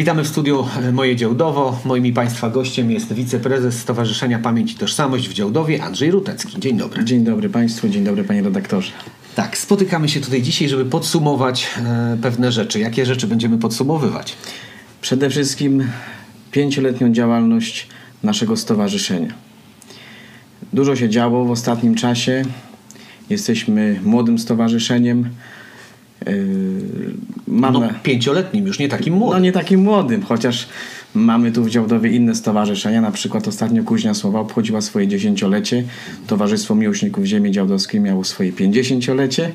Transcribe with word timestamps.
Witamy 0.00 0.24
w 0.24 0.28
studiu 0.28 0.66
e, 0.82 0.92
Moje 0.92 1.16
Działdowo. 1.16 1.78
Moim 1.84 2.06
i 2.06 2.12
Państwa 2.12 2.50
gościem 2.50 2.90
jest 2.90 3.12
wiceprezes 3.12 3.78
Stowarzyszenia 3.78 4.38
Pamięć 4.38 4.72
i 4.72 4.74
Tożsamość 4.74 5.28
w 5.28 5.32
Działdowie, 5.32 5.82
Andrzej 5.82 6.10
Rutecki. 6.10 6.60
Dzień 6.60 6.76
dobry. 6.76 7.04
Dzień 7.04 7.24
dobry 7.24 7.48
Państwu, 7.48 7.88
dzień 7.88 8.04
dobry 8.04 8.24
Panie 8.24 8.42
redaktorze. 8.42 8.92
Tak, 9.34 9.58
spotykamy 9.58 10.08
się 10.08 10.20
tutaj 10.20 10.42
dzisiaj, 10.42 10.68
żeby 10.68 10.84
podsumować 10.84 11.68
e, 11.76 12.18
pewne 12.22 12.52
rzeczy. 12.52 12.78
Jakie 12.78 13.06
rzeczy 13.06 13.26
będziemy 13.26 13.58
podsumowywać? 13.58 14.36
Przede 15.00 15.30
wszystkim 15.30 15.88
pięcioletnią 16.50 17.12
działalność 17.12 17.88
naszego 18.22 18.56
stowarzyszenia. 18.56 19.34
Dużo 20.72 20.96
się 20.96 21.08
działo 21.08 21.44
w 21.44 21.50
ostatnim 21.50 21.94
czasie. 21.94 22.42
Jesteśmy 23.30 24.00
młodym 24.04 24.38
stowarzyszeniem. 24.38 25.30
Yy, 26.26 27.14
Mam 27.48 27.72
no, 27.72 27.88
pięcioletnim, 28.02 28.66
już 28.66 28.78
nie 28.78 28.88
takim 28.88 29.14
młodym. 29.14 29.38
No 29.38 29.44
nie 29.44 29.52
takim 29.52 29.80
młodym, 29.80 30.22
chociaż 30.22 30.68
mamy 31.14 31.52
tu 31.52 31.64
w 31.64 31.70
Działdowie 31.70 32.10
inne 32.10 32.34
stowarzyszenia. 32.34 33.00
Na 33.00 33.10
przykład 33.10 33.48
ostatnio 33.48 33.84
Kuźnia 33.84 34.14
Słowa 34.14 34.40
obchodziła 34.40 34.80
swoje 34.80 35.08
dziesięciolecie. 35.08 35.84
Towarzystwo 36.26 36.74
Miłośników 36.74 37.24
Ziemi 37.24 37.50
Działdowskiej 37.50 38.00
miało 38.00 38.24
swoje 38.24 38.52
pięćdziesięciolecie. 38.52 39.52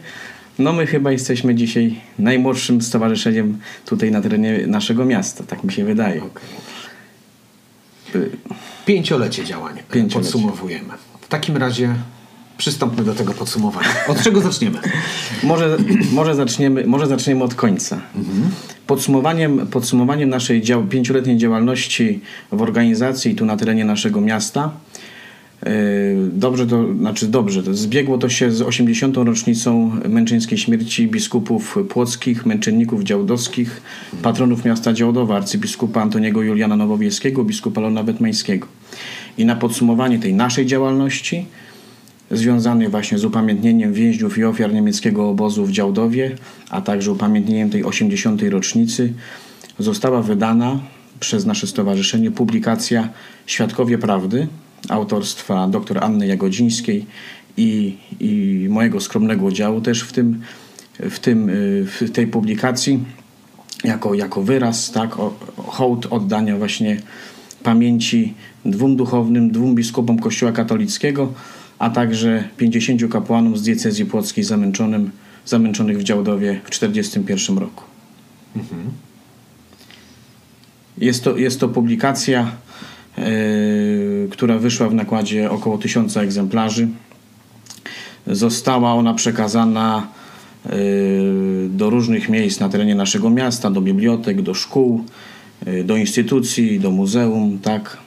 No 0.59 0.73
my 0.73 0.87
chyba 0.87 1.11
jesteśmy 1.11 1.55
dzisiaj 1.55 1.95
najmłodszym 2.19 2.81
stowarzyszeniem 2.81 3.57
tutaj 3.85 4.11
na 4.11 4.21
terenie 4.21 4.67
naszego 4.67 5.05
miasta, 5.05 5.43
tak 5.43 5.63
mi 5.63 5.71
się 5.71 5.85
wydaje. 5.85 6.23
Okay. 6.23 6.43
Pięciolecie 8.85 9.45
działania 9.45 9.83
Pięciolecie. 9.91 10.31
podsumowujemy. 10.31 10.93
W 11.21 11.27
takim 11.27 11.57
razie 11.57 11.95
przystąpmy 12.57 13.03
do 13.03 13.15
tego 13.15 13.33
podsumowania. 13.33 13.87
Od 14.07 14.23
czego 14.23 14.41
zaczniemy? 14.41 14.79
może, 15.43 15.77
może, 16.11 16.35
zaczniemy, 16.35 16.87
może 16.87 17.07
zaczniemy 17.07 17.43
od 17.43 17.55
końca. 17.55 18.01
Mhm. 18.15 18.49
Podsumowaniem, 18.87 19.67
podsumowaniem 19.67 20.29
naszej 20.29 20.61
dział, 20.61 20.83
pięcioletniej 20.83 21.37
działalności 21.37 22.21
w 22.51 22.61
organizacji 22.61 23.35
tu 23.35 23.45
na 23.45 23.57
terenie 23.57 23.85
naszego 23.85 24.21
miasta 24.21 24.71
yy, 25.65 25.71
Dobrze 26.31 26.67
to, 26.67 26.93
znaczy 26.93 27.27
dobrze, 27.27 27.63
to 27.63 27.73
zbiegło 27.73 28.17
to 28.17 28.29
się 28.29 28.51
z 28.51 28.61
80. 28.61 29.17
rocznicą 29.17 29.91
męczeńskiej 30.09 30.57
śmierci 30.57 31.07
biskupów 31.07 31.77
płockich, 31.89 32.45
męczenników 32.45 33.03
działdowskich, 33.03 33.81
patronów 34.21 34.65
miasta 34.65 34.93
Działdowa, 34.93 35.35
arcybiskupa 35.35 36.01
Antoniego 36.01 36.41
Juliana 36.41 36.75
Nowowiejskiego, 36.75 37.43
biskupa 37.43 37.81
Lona 37.81 38.03
Wetmańskiego. 38.03 38.67
I 39.37 39.45
na 39.45 39.55
podsumowanie 39.55 40.19
tej 40.19 40.33
naszej 40.33 40.65
działalności 40.65 41.45
związany 42.31 42.89
właśnie 42.89 43.17
z 43.17 43.25
upamiętnieniem 43.25 43.93
więźniów 43.93 44.37
i 44.37 44.43
ofiar 44.43 44.73
niemieckiego 44.73 45.29
obozu 45.29 45.65
w 45.65 45.71
Działdowie, 45.71 46.35
a 46.69 46.81
także 46.81 47.11
upamiętnieniem 47.11 47.69
tej 47.69 47.83
80. 47.83 48.41
rocznicy, 48.43 49.13
została 49.79 50.21
wydana 50.21 50.79
przez 51.19 51.45
nasze 51.45 51.67
stowarzyszenie 51.67 52.31
publikacja 52.31 53.09
Świadkowie 53.45 53.97
Prawdy 53.97 54.47
autorstwa 54.89 55.67
dr 55.67 56.03
Anny 56.03 56.27
Jagodzińskiej 56.27 57.05
i, 57.57 57.97
i 58.19 58.65
mojego 58.69 58.99
skromnego 58.99 59.45
udziału 59.45 59.81
też 59.81 60.01
w, 60.01 60.11
tym, 60.11 60.41
w, 60.99 61.19
tym, 61.19 61.51
w 61.85 62.11
tej 62.13 62.27
publikacji 62.27 62.99
jako, 63.83 64.13
jako 64.13 64.41
wyraz, 64.41 64.91
tak, 64.91 65.15
hołd 65.57 66.07
oddania 66.09 66.57
właśnie 66.57 67.01
pamięci 67.63 68.33
dwóm 68.65 68.95
duchownym, 68.95 69.51
dwóm 69.51 69.75
biskupom 69.75 70.19
Kościoła 70.19 70.51
katolickiego, 70.51 71.33
a 71.79 71.89
także 71.89 72.49
50 72.57 73.11
kapłanów 73.11 73.59
z 73.59 73.61
diecezji 73.61 74.05
płockiej 74.05 74.43
zamęczonym, 74.43 75.11
zamęczonych 75.45 75.97
w 75.97 76.03
Działdowie 76.03 76.61
w 76.63 76.69
1941 76.69 77.57
roku. 77.57 77.83
Mhm. 78.55 78.91
Jest, 80.97 81.23
to, 81.23 81.37
jest 81.37 81.59
to 81.59 81.67
publikacja, 81.69 82.51
yy, 83.17 84.27
która 84.31 84.57
wyszła 84.57 84.89
w 84.89 84.93
nakładzie 84.93 85.51
około 85.51 85.77
1000 85.77 86.17
egzemplarzy. 86.17 86.87
Została 88.27 88.93
ona 88.93 89.13
przekazana 89.13 90.07
yy, 90.65 90.71
do 91.69 91.89
różnych 91.89 92.29
miejsc 92.29 92.59
na 92.59 92.69
terenie 92.69 92.95
naszego 92.95 93.29
miasta, 93.29 93.71
do 93.71 93.81
bibliotek, 93.81 94.41
do 94.41 94.53
szkół, 94.53 95.03
yy, 95.65 95.83
do 95.83 95.97
instytucji, 95.97 96.79
do 96.79 96.91
muzeum. 96.91 97.59
Tak? 97.59 97.97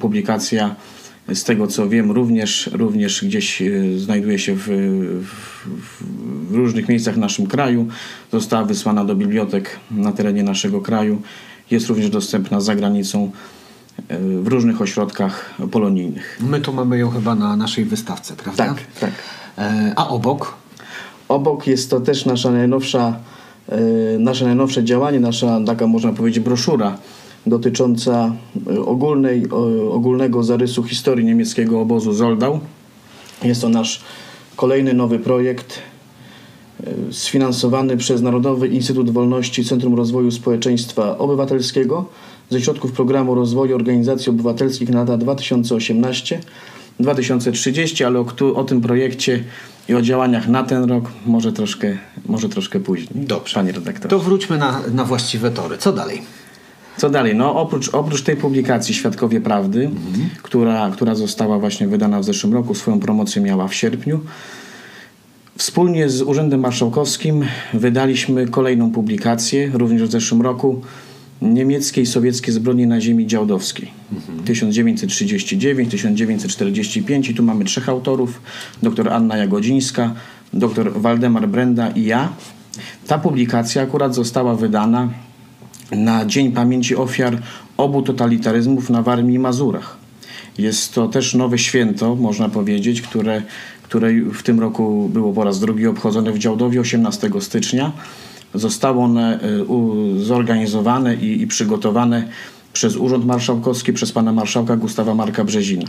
Publikacja 0.00 0.74
z 1.28 1.44
tego 1.44 1.66
co 1.66 1.88
wiem, 1.88 2.10
również, 2.10 2.70
również 2.72 3.24
gdzieś 3.24 3.62
e, 3.62 3.98
znajduje 3.98 4.38
się 4.38 4.54
w, 4.54 4.64
w, 4.64 6.02
w, 6.50 6.54
różnych 6.54 6.88
miejscach 6.88 7.14
w 7.14 7.18
naszym 7.18 7.46
kraju. 7.46 7.88
Została 8.32 8.64
wysłana 8.64 9.04
do 9.04 9.14
bibliotek 9.14 9.80
na 9.90 10.12
terenie 10.12 10.42
naszego 10.42 10.80
kraju. 10.80 11.22
Jest 11.70 11.86
również 11.86 12.10
dostępna 12.10 12.60
za 12.60 12.74
granicą 12.74 13.30
e, 14.08 14.18
w 14.18 14.46
różnych 14.46 14.82
ośrodkach 14.82 15.54
polonijnych. 15.70 16.38
My 16.40 16.60
tu 16.60 16.72
mamy 16.72 16.98
ją 16.98 17.10
chyba 17.10 17.34
na 17.34 17.56
naszej 17.56 17.84
wystawce, 17.84 18.34
prawda? 18.36 18.66
Tak, 18.66 18.76
tak. 19.00 19.12
E, 19.58 19.92
a 19.96 20.08
obok? 20.08 20.54
Obok 21.28 21.66
jest 21.66 21.90
to 21.90 22.00
też 22.00 22.26
nasza 22.26 22.50
najnowsza, 22.50 23.18
nasze 24.18 24.44
najnowsze 24.44 24.84
działanie, 24.84 25.20
nasza 25.20 25.60
taka 25.66 25.86
można 25.86 26.12
powiedzieć 26.12 26.44
broszura 26.44 26.98
dotycząca 27.46 28.32
e, 28.70 28.80
ogólnej, 28.80 29.50
ogólnego 29.90 30.42
zarysu 30.42 30.82
historii 30.82 31.24
niemieckiego 31.24 31.80
obozu 31.80 32.12
Zoldau. 32.12 32.60
Jest 33.44 33.60
to 33.60 33.68
nasz 33.68 34.00
kolejny 34.56 34.94
nowy 34.94 35.18
projekt 35.18 35.78
e, 35.78 35.82
sfinansowany 37.12 37.96
przez 37.96 38.22
Narodowy 38.22 38.68
Instytut 38.68 39.10
Wolności 39.10 39.64
Centrum 39.64 39.94
Rozwoju 39.94 40.30
Społeczeństwa 40.30 41.18
Obywatelskiego 41.18 42.04
ze 42.50 42.60
środków 42.60 42.92
Programu 42.92 43.34
Rozwoju 43.34 43.74
Organizacji 43.74 44.30
Obywatelskich 44.30 44.88
na 44.88 44.98
lata 44.98 45.18
2018-2030, 45.18 48.04
ale 48.04 48.20
o, 48.20 48.26
o, 48.54 48.64
tym 48.64 48.80
projekcie 48.80 49.44
i 49.88 49.94
o 49.94 50.02
działaniach 50.02 50.48
na 50.48 50.62
ten 50.62 50.84
rok 50.84 51.04
może 51.26 51.52
troszkę, 51.52 51.98
może 52.26 52.48
troszkę 52.48 52.80
później. 52.80 53.08
Dobrze. 53.14 53.54
Panie 53.54 53.72
redaktorze. 53.72 54.08
To 54.08 54.18
wróćmy 54.18 54.58
na, 54.58 54.80
na 54.94 55.04
właściwe 55.04 55.50
tory. 55.50 55.78
Co 55.78 55.92
dalej? 55.92 56.22
Co 56.96 57.10
dalej? 57.10 57.34
No, 57.34 57.54
oprócz, 57.54 57.88
oprócz 57.88 58.22
tej 58.22 58.36
publikacji 58.36 58.94
Świadkowie 58.94 59.40
Prawdy, 59.40 59.84
mhm. 59.84 60.28
która, 60.42 60.90
która 60.90 61.14
została 61.14 61.58
właśnie 61.58 61.88
wydana 61.88 62.20
w 62.20 62.24
zeszłym 62.24 62.52
roku, 62.52 62.74
swoją 62.74 63.00
promocję 63.00 63.42
miała 63.42 63.68
w 63.68 63.74
sierpniu, 63.74 64.20
wspólnie 65.56 66.08
z 66.08 66.22
Urzędem 66.22 66.60
Marszałkowskim 66.60 67.44
wydaliśmy 67.74 68.46
kolejną 68.46 68.92
publikację, 68.92 69.70
również 69.74 70.02
w 70.02 70.10
zeszłym 70.10 70.42
roku, 70.42 70.82
niemieckie 71.42 72.02
i 72.02 72.06
sowieckie 72.06 72.52
zbrodnie 72.52 72.86
na 72.86 73.00
ziemi 73.00 73.26
działdowskiej. 73.26 73.90
Mhm. 74.12 74.44
1939-1945 74.44 77.30
i 77.30 77.34
tu 77.34 77.42
mamy 77.42 77.64
trzech 77.64 77.88
autorów, 77.88 78.42
dr 78.82 79.08
Anna 79.08 79.36
Jagodzińska, 79.36 80.14
dr 80.52 81.00
Waldemar 81.00 81.48
Brenda 81.48 81.90
i 81.90 82.04
ja. 82.04 82.32
Ta 83.06 83.18
publikacja 83.18 83.82
akurat 83.82 84.14
została 84.14 84.54
wydana 84.54 85.08
na 85.96 86.26
Dzień 86.26 86.52
Pamięci 86.52 86.96
Ofiar 86.96 87.38
obu 87.76 88.02
totalitaryzmów 88.02 88.90
na 88.90 89.02
Warmii 89.02 89.36
i 89.36 89.38
Mazurach. 89.38 89.96
Jest 90.58 90.94
to 90.94 91.08
też 91.08 91.34
nowe 91.34 91.58
święto, 91.58 92.16
można 92.16 92.48
powiedzieć, 92.48 93.02
które, 93.02 93.42
które 93.82 94.12
w 94.12 94.42
tym 94.42 94.60
roku 94.60 95.10
było 95.12 95.32
po 95.32 95.44
raz 95.44 95.60
drugi 95.60 95.86
obchodzone 95.86 96.32
w 96.32 96.38
Działdowie 96.38 96.80
18 96.80 97.30
stycznia. 97.40 97.92
Zostało 98.54 99.04
one 99.04 99.40
y, 100.20 100.24
zorganizowane 100.24 101.14
i, 101.14 101.42
i 101.42 101.46
przygotowane 101.46 102.28
przez 102.72 102.96
Urząd 102.96 103.24
Marszałkowski, 103.24 103.92
przez 103.92 104.12
pana 104.12 104.32
marszałka 104.32 104.76
Gustawa 104.76 105.14
Marka 105.14 105.44
Brzezina. 105.44 105.86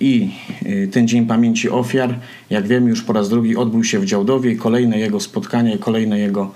I 0.00 0.30
y, 0.66 0.88
ten 0.92 1.08
Dzień 1.08 1.26
Pamięci 1.26 1.70
Ofiar, 1.70 2.18
jak 2.50 2.66
wiemy, 2.66 2.90
już 2.90 3.02
po 3.02 3.12
raz 3.12 3.28
drugi 3.28 3.56
odbył 3.56 3.84
się 3.84 3.98
w 3.98 4.04
Działdowie 4.04 4.50
i 4.50 4.56
kolejne 4.56 4.98
jego 4.98 5.20
spotkania, 5.20 5.78
kolejne 5.78 6.18
jego 6.18 6.50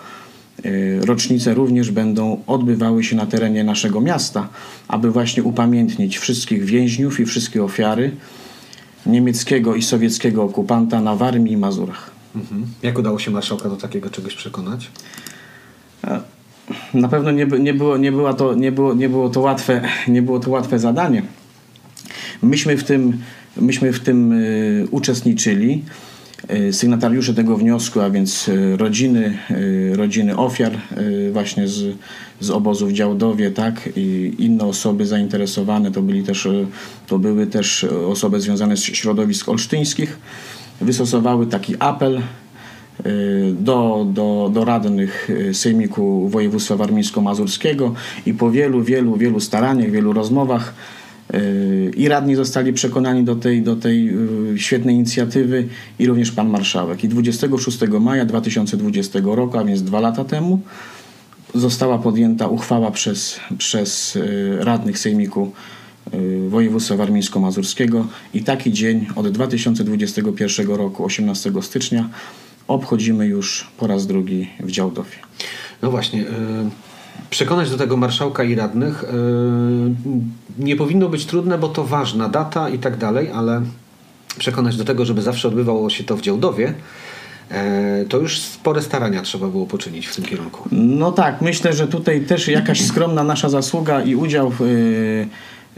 rocznice 1.00 1.54
również 1.54 1.90
będą 1.90 2.42
odbywały 2.46 3.04
się 3.04 3.16
na 3.16 3.26
terenie 3.26 3.64
naszego 3.64 4.00
miasta, 4.00 4.48
aby 4.88 5.10
właśnie 5.10 5.42
upamiętnić 5.42 6.18
wszystkich 6.18 6.64
więźniów 6.64 7.20
i 7.20 7.26
wszystkie 7.26 7.64
ofiary 7.64 8.10
niemieckiego 9.06 9.74
i 9.74 9.82
sowieckiego 9.82 10.42
okupanta 10.42 11.00
na 11.00 11.16
Warmii 11.16 11.52
i 11.52 11.56
Mazurach. 11.56 12.10
Mhm. 12.36 12.66
Jak 12.82 12.98
udało 12.98 13.18
się 13.18 13.30
marszałka 13.30 13.68
do 13.68 13.76
takiego 13.76 14.10
czegoś 14.10 14.34
przekonać? 14.34 14.90
Na 16.94 17.08
pewno 17.08 17.30
nie, 17.30 17.46
nie, 17.46 17.74
było, 17.74 17.96
nie, 17.96 18.12
było 18.12 18.34
to, 18.34 18.54
nie, 18.54 18.72
było, 18.72 18.94
nie, 18.94 19.08
było 19.08 19.28
to 19.28 19.40
łatwe, 19.40 19.82
nie 20.08 20.22
było 20.22 20.40
to 20.40 20.50
łatwe 20.50 20.78
zadanie. 20.78 21.22
Myśmy 22.42 22.76
w 22.76 22.84
tym, 22.84 23.18
myśmy 23.56 23.92
w 23.92 24.00
tym 24.00 24.32
y, 24.32 24.86
uczestniczyli. 24.90 25.84
E, 26.50 26.72
sygnatariusze 26.72 27.34
tego 27.34 27.56
wniosku, 27.56 28.00
a 28.00 28.10
więc 28.10 28.48
e, 28.48 28.76
rodziny, 28.76 29.38
e, 29.92 29.96
rodziny 29.96 30.36
ofiar 30.36 30.72
właśnie 31.32 31.68
z, 31.68 31.96
z 32.40 32.50
obozu 32.50 32.86
w 32.86 32.92
Działdowie, 32.92 33.50
tak, 33.50 33.88
i 33.96 34.34
inne 34.38 34.64
osoby 34.64 35.06
zainteresowane, 35.06 35.90
to, 35.90 36.02
byli 36.02 36.22
też, 36.22 36.48
to 37.06 37.18
były 37.18 37.46
też 37.46 37.84
osoby 37.84 38.40
związane 38.40 38.76
z 38.76 38.82
środowisk 38.82 39.48
olsztyńskich, 39.48 40.18
wystosowały 40.80 41.46
taki 41.46 41.74
apel 41.78 42.22
y, 43.06 43.54
do, 43.60 44.06
do, 44.12 44.50
do 44.54 44.64
radnych 44.64 45.30
y, 45.30 45.54
Sejmiku 45.54 46.28
Województwa 46.28 46.76
Warmińsko-Mazurskiego 46.76 47.92
i 48.26 48.34
po 48.34 48.50
wielu, 48.50 48.82
wielu, 48.82 49.16
wielu 49.16 49.40
staraniach, 49.40 49.90
wielu 49.90 50.12
rozmowach 50.12 50.74
y, 50.74 50.99
i 51.96 52.08
radni 52.08 52.36
zostali 52.36 52.72
przekonani 52.72 53.24
do 53.24 53.36
tej, 53.36 53.62
do 53.62 53.76
tej 53.76 54.10
y, 54.54 54.58
świetnej 54.58 54.94
inicjatywy 54.94 55.68
i 55.98 56.06
również 56.06 56.32
pan 56.32 56.48
marszałek. 56.48 57.04
I 57.04 57.08
26 57.08 57.78
maja 58.00 58.24
2020 58.24 59.18
roku, 59.24 59.58
a 59.58 59.64
więc 59.64 59.82
dwa 59.82 60.00
lata 60.00 60.24
temu, 60.24 60.60
została 61.54 61.98
podjęta 61.98 62.48
uchwała 62.48 62.90
przez, 62.90 63.40
przez 63.58 64.16
y, 64.16 64.56
radnych 64.60 64.98
Sejmiku 64.98 65.52
Województwa 66.48 66.96
Warmińsko-Mazurskiego 66.96 68.04
i 68.34 68.44
taki 68.44 68.72
dzień 68.72 69.06
od 69.16 69.28
2021 69.28 70.68
roku, 70.68 71.04
18 71.04 71.52
stycznia, 71.62 72.08
obchodzimy 72.68 73.26
już 73.26 73.70
po 73.78 73.86
raz 73.86 74.06
drugi 74.06 74.50
w 74.60 74.70
Działdowie. 74.70 75.16
No 75.82 75.90
właśnie. 75.90 76.24
Przekonać 77.30 77.70
do 77.70 77.76
tego 77.76 77.96
marszałka 77.96 78.44
i 78.44 78.54
radnych 78.54 79.04
y, 79.04 79.06
nie 80.58 80.76
powinno 80.76 81.08
być 81.08 81.26
trudne, 81.26 81.58
bo 81.58 81.68
to 81.68 81.84
ważna 81.84 82.28
data 82.28 82.68
i 82.68 82.78
tak 82.78 82.96
dalej, 82.96 83.30
ale 83.34 83.62
przekonać 84.38 84.76
do 84.76 84.84
tego, 84.84 85.04
żeby 85.04 85.22
zawsze 85.22 85.48
odbywało 85.48 85.90
się 85.90 86.04
to 86.04 86.16
w 86.16 86.20
Działdowie, 86.20 86.74
e, 87.50 88.04
to 88.08 88.18
już 88.18 88.38
spore 88.38 88.82
starania 88.82 89.22
trzeba 89.22 89.48
było 89.48 89.66
poczynić 89.66 90.06
w 90.06 90.16
tym 90.16 90.24
kierunku. 90.24 90.68
No 90.72 91.12
tak, 91.12 91.40
myślę, 91.40 91.72
że 91.72 91.88
tutaj 91.88 92.20
też 92.20 92.48
jakaś 92.48 92.86
skromna 92.86 93.24
nasza 93.24 93.48
zasługa 93.48 94.02
i 94.02 94.14
udział 94.14 94.52
w, 94.58 94.60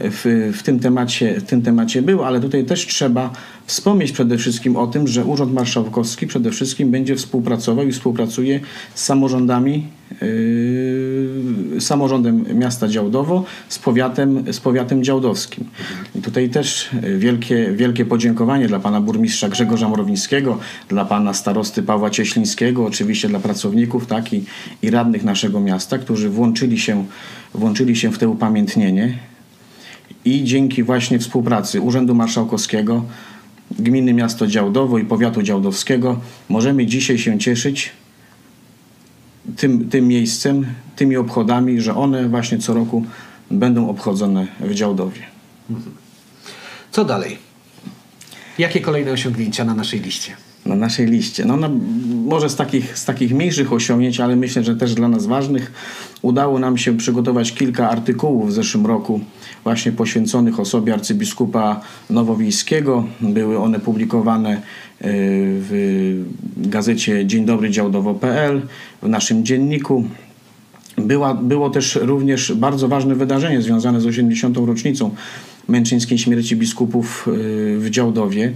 w, 0.03 0.51
w, 0.53 0.63
tym, 0.63 0.79
temacie, 0.79 1.39
w 1.39 1.43
tym 1.43 1.61
temacie 1.61 2.01
był, 2.01 2.23
ale 2.23 2.39
tutaj 2.39 2.65
też 2.65 2.87
trzeba 2.87 3.31
wspomnieć 3.65 4.11
przede 4.11 4.37
wszystkim 4.37 4.75
o 4.75 4.87
tym, 4.87 5.07
że 5.07 5.25
Urząd 5.25 5.53
Marszałkowski 5.53 6.27
przede 6.27 6.51
wszystkim 6.51 6.91
będzie 6.91 7.15
współpracował 7.15 7.87
i 7.87 7.91
współpracuje 7.91 8.59
z 8.95 9.03
samorządami, 9.03 9.87
yy, 10.21 11.81
samorządem 11.81 12.45
miasta 12.59 12.87
Działdowo, 12.87 13.45
z 13.69 13.79
powiatem, 13.79 14.53
z 14.53 14.59
powiatem 14.59 15.03
działdowskim. 15.03 15.65
I 16.15 16.21
tutaj 16.21 16.49
też 16.49 16.89
wielkie, 17.17 17.71
wielkie 17.71 18.05
podziękowanie 18.05 18.67
dla 18.67 18.79
pana 18.79 19.01
burmistrza 19.01 19.49
Grzegorza 19.49 19.89
Morowińskiego, 19.89 20.59
dla 20.89 21.05
pana 21.05 21.33
starosty 21.33 21.83
Pawła 21.83 22.09
Cieślińskiego, 22.09 22.85
oczywiście 22.85 23.29
dla 23.29 23.39
pracowników 23.39 24.05
tak, 24.05 24.33
i, 24.33 24.43
i 24.81 24.89
radnych 24.89 25.23
naszego 25.23 25.59
miasta, 25.59 25.97
którzy 25.97 26.29
włączyli 26.29 26.79
się, 26.79 27.05
włączyli 27.53 27.95
się 27.95 28.11
w 28.11 28.17
to 28.17 28.29
upamiętnienie 28.29 29.32
i 30.25 30.43
dzięki 30.43 30.83
właśnie 30.83 31.19
współpracy 31.19 31.81
Urzędu 31.81 32.15
Marszałkowskiego, 32.15 33.05
Gminy 33.79 34.13
Miasto 34.13 34.47
Działdowo 34.47 34.97
i 34.97 35.05
Powiatu 35.05 35.41
Działdowskiego 35.41 36.19
możemy 36.49 36.85
dzisiaj 36.85 37.17
się 37.17 37.39
cieszyć 37.39 37.91
tym, 39.57 39.89
tym 39.89 40.07
miejscem, 40.07 40.65
tymi 40.95 41.17
obchodami, 41.17 41.81
że 41.81 41.95
one 41.95 42.29
właśnie 42.29 42.57
co 42.57 42.73
roku 42.73 43.05
będą 43.51 43.89
obchodzone 43.89 44.47
w 44.59 44.73
Działdowie. 44.73 45.21
Co 46.91 47.05
dalej? 47.05 47.37
Jakie 48.57 48.81
kolejne 48.81 49.11
osiągnięcia 49.11 49.65
na 49.65 49.73
naszej 49.73 49.99
liście? 49.99 50.35
na 50.65 50.75
naszej 50.75 51.07
liście. 51.07 51.45
No, 51.45 51.57
na, 51.57 51.69
może 52.25 52.49
z 52.49 52.55
takich, 52.55 52.97
z 52.97 53.05
takich 53.05 53.33
mniejszych 53.33 53.73
osiągnięć, 53.73 54.19
ale 54.19 54.35
myślę, 54.35 54.63
że 54.63 54.75
też 54.75 54.93
dla 54.93 55.07
nas 55.07 55.25
ważnych, 55.25 55.71
udało 56.23 56.59
nam 56.59 56.77
się 56.77 56.97
przygotować 56.97 57.53
kilka 57.53 57.89
artykułów 57.89 58.49
w 58.49 58.53
zeszłym 58.53 58.85
roku 58.85 59.19
właśnie 59.63 59.91
poświęconych 59.91 60.59
osobie 60.59 60.93
arcybiskupa 60.93 61.81
Nowowiejskiego. 62.09 63.03
Były 63.21 63.59
one 63.59 63.79
publikowane 63.79 64.55
y, 64.55 64.59
w 65.01 66.23
gazecie 66.57 67.25
Dzień 67.25 67.45
Dobry 67.45 67.69
Działdowo.pl, 67.69 68.61
w 69.01 69.07
naszym 69.07 69.45
dzienniku. 69.45 70.03
Była, 70.97 71.33
było 71.33 71.69
też 71.69 71.99
również 72.01 72.53
bardzo 72.53 72.87
ważne 72.87 73.15
wydarzenie 73.15 73.61
związane 73.61 74.01
z 74.01 74.05
80. 74.05 74.57
rocznicą 74.57 75.11
męczeńskiej 75.67 76.17
śmierci 76.17 76.55
biskupów 76.55 77.27
y, 77.27 77.31
w 77.79 77.89
Działdowie. 77.89 78.53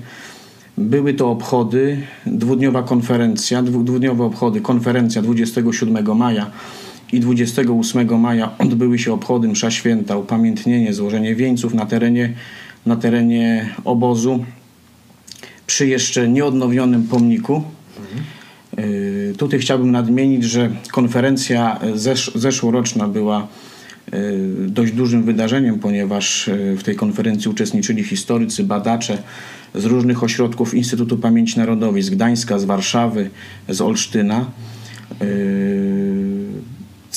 Były 0.77 1.13
to 1.13 1.31
obchody, 1.31 1.97
dwudniowa 2.25 2.83
konferencja, 2.83 3.63
dwudniowe 3.63 4.23
obchody, 4.23 4.61
konferencja 4.61 5.21
27 5.21 6.17
maja 6.17 6.51
i 7.13 7.19
28 7.19 8.19
maja 8.19 8.57
odbyły 8.57 8.99
się 8.99 9.13
obchody 9.13 9.47
msza 9.47 9.71
święta, 9.71 10.17
upamiętnienie, 10.17 10.93
złożenie 10.93 11.35
wieńców 11.35 11.73
na 11.73 11.85
terenie, 11.85 12.33
na 12.85 12.95
terenie 12.95 13.69
obozu 13.85 14.45
przy 15.67 15.87
jeszcze 15.87 16.27
nieodnowionym 16.27 17.03
pomniku. 17.03 17.63
Yy, 18.77 19.33
tutaj 19.37 19.59
chciałbym 19.59 19.91
nadmienić, 19.91 20.43
że 20.43 20.71
konferencja 20.91 21.79
zesz 21.95 22.31
zeszłoroczna 22.35 23.07
była 23.07 23.47
yy, 24.11 24.19
dość 24.67 24.91
dużym 24.93 25.23
wydarzeniem, 25.23 25.79
ponieważ 25.79 26.47
yy, 26.47 26.77
w 26.77 26.83
tej 26.83 26.95
konferencji 26.95 27.51
uczestniczyli 27.51 28.03
historycy, 28.03 28.63
badacze 28.63 29.17
z 29.75 29.85
różnych 29.85 30.23
ośrodków 30.23 30.73
Instytutu 30.73 31.17
Pamięci 31.17 31.59
Narodowej, 31.59 32.01
z 32.01 32.09
Gdańska, 32.09 32.59
z 32.59 32.65
Warszawy, 32.65 33.29
z 33.69 33.81
Olsztyna. 33.81 34.45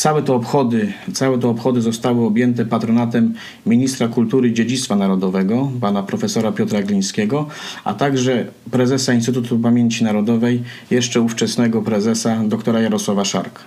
Całe 0.00 0.23
te 0.23 0.32
obchody, 0.32 0.93
całe 1.12 1.38
te 1.38 1.49
obchody 1.49 1.81
zostały 1.81 2.26
objęte 2.26 2.64
patronatem 2.64 3.35
ministra 3.67 4.08
kultury 4.08 4.49
i 4.49 4.55
dziedzictwa 4.55 4.97
narodowego, 4.97 5.70
pana 5.81 6.02
profesora 6.02 6.52
Piotra 6.52 6.82
Glińskiego, 6.82 7.47
a 7.85 7.94
także 7.94 8.47
prezesa 8.70 9.12
Instytutu 9.12 9.58
Pamięci 9.58 10.05
Narodowej, 10.05 10.62
jeszcze 10.91 11.20
ówczesnego 11.20 11.82
prezesa 11.82 12.43
doktora 12.44 12.81
Jarosława 12.81 13.25
Szarka. 13.25 13.62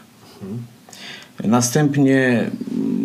Następnie 1.44 2.51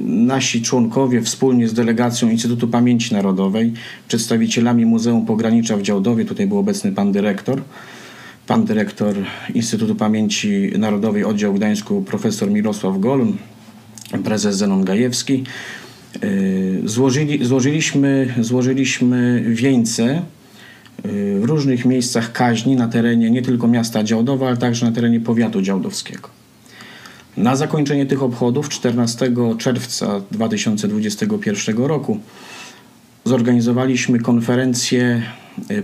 nasi 0.06 0.62
członkowie 0.62 1.22
wspólnie 1.22 1.69
z 1.69 1.75
delegacją 1.75 2.30
Instytutu 2.30 2.69
Pamięci 2.69 3.14
Narodowej, 3.14 3.72
przedstawicielami 4.08 4.86
Muzeum 4.86 5.26
Pogranicza 5.26 5.76
w 5.76 5.82
Działdowie, 5.82 6.25
tutaj 6.25 6.46
był 6.46 6.58
obecny 6.58 6.92
pan 6.92 7.12
dyrektor, 7.12 7.62
pan 8.48 8.64
dyrektor 8.64 9.14
Instytutu 9.54 9.94
Pamięci 9.94 10.72
Narodowej 10.78 11.24
Oddział 11.24 11.54
Gdańsku 11.54 12.02
profesor 12.02 12.50
Mirosław 12.50 13.00
Golun, 13.00 13.36
prezes 14.24 14.56
Zenon 14.56 14.84
Gajewski. 14.84 15.44
Złożyli, 16.84 17.44
złożyliśmy, 17.44 18.34
złożyliśmy 18.40 19.44
wieńce 19.48 20.22
w 21.40 21.44
różnych 21.44 21.84
miejscach 21.84 22.32
kaźni 22.32 22.76
na 22.76 22.88
terenie 22.88 23.30
nie 23.30 23.42
tylko 23.42 23.68
miasta 23.68 24.04
Działdowa, 24.04 24.48
ale 24.48 24.56
także 24.56 24.87
na 24.87 24.92
terenie 24.92 25.20
powiatu 25.20 25.62
działdowskiego. 25.62 26.28
Na 27.37 27.56
zakończenie 27.56 28.06
tych 28.06 28.23
obchodów 28.23 28.68
14 28.68 29.32
czerwca 29.58 30.20
2021 30.30 31.76
roku 31.76 32.20
zorganizowaliśmy 33.28 34.18
konferencję 34.18 35.23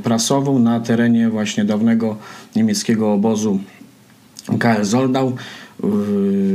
prasową 0.03 0.59
na 0.59 0.81
terenie 0.81 1.29
właśnie 1.29 1.65
dawnego 1.65 2.17
niemieckiego 2.57 3.13
obozu 3.13 3.61
KL 4.59 4.85
Zoldau. 4.85 5.33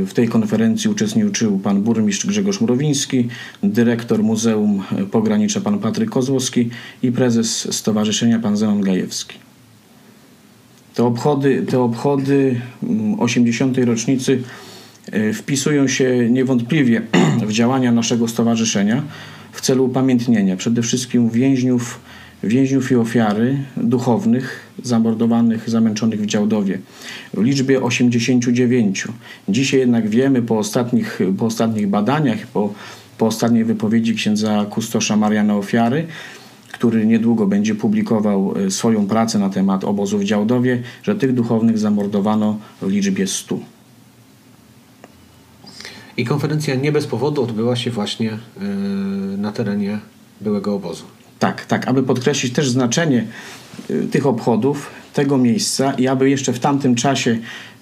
W 0.06 0.10
tej 0.14 0.28
konferencji 0.28 0.90
uczestniczył 0.90 1.58
pan 1.58 1.82
burmistrz 1.82 2.26
Grzegorz 2.26 2.60
Mrowiński, 2.60 3.28
dyrektor 3.62 4.22
Muzeum 4.22 4.82
Pogranicza 5.10 5.60
pan 5.60 5.78
Patryk 5.78 6.10
Kozłowski 6.10 6.70
i 7.02 7.12
prezes 7.12 7.74
stowarzyszenia 7.74 8.38
pan 8.38 8.56
Zenon 8.56 8.80
Gajewski. 8.80 9.38
Te 10.94 11.04
obchody, 11.04 11.66
te 11.70 11.80
obchody 11.80 12.60
80. 13.18 13.78
rocznicy 13.78 14.42
wpisują 15.34 15.88
się 15.88 16.30
niewątpliwie 16.30 17.02
w 17.48 17.52
działania 17.52 17.92
naszego 17.92 18.28
stowarzyszenia 18.28 19.02
w 19.60 19.62
celu 19.62 19.84
upamiętnienia 19.84 20.56
przede 20.56 20.82
wszystkim 20.82 21.30
więźniów, 21.30 22.00
więźniów 22.44 22.92
i 22.92 22.96
ofiary 22.96 23.56
duchownych 23.76 24.60
zamordowanych, 24.82 25.70
zamęczonych 25.70 26.20
w 26.20 26.26
Działdowie 26.26 26.78
w 27.34 27.42
liczbie 27.42 27.82
89. 27.82 29.08
Dzisiaj 29.48 29.80
jednak 29.80 30.08
wiemy 30.08 30.42
po 30.42 30.58
ostatnich, 30.58 31.20
po 31.38 31.46
ostatnich 31.46 31.88
badaniach, 31.88 32.46
po, 32.46 32.74
po 33.18 33.26
ostatniej 33.26 33.64
wypowiedzi 33.64 34.14
księdza 34.14 34.66
kustosza 34.70 35.16
Mariana 35.16 35.56
Ofiary, 35.56 36.06
który 36.72 37.06
niedługo 37.06 37.46
będzie 37.46 37.74
publikował 37.74 38.54
swoją 38.68 39.06
pracę 39.06 39.38
na 39.38 39.50
temat 39.50 39.84
obozu 39.84 40.18
w 40.18 40.24
Działdowie, 40.24 40.82
że 41.02 41.14
tych 41.14 41.34
duchownych 41.34 41.78
zamordowano 41.78 42.58
w 42.82 42.88
liczbie 42.90 43.26
100. 43.26 43.79
I 46.16 46.24
konferencja 46.24 46.74
nie 46.74 46.92
bez 46.92 47.06
powodu 47.06 47.42
odbyła 47.42 47.76
się 47.76 47.90
właśnie 47.90 48.26
yy, 48.26 48.66
na 49.38 49.52
terenie 49.52 49.98
byłego 50.40 50.74
obozu. 50.74 51.04
Tak, 51.38 51.64
tak, 51.66 51.88
aby 51.88 52.02
podkreślić 52.02 52.52
też 52.52 52.70
znaczenie 52.70 53.26
y, 53.90 54.08
tych 54.10 54.26
obchodów, 54.26 54.90
tego 55.14 55.38
miejsca 55.38 55.92
i 55.92 56.08
aby 56.08 56.30
jeszcze 56.30 56.52
w 56.52 56.58
tamtym 56.58 56.94
czasie 56.94 57.38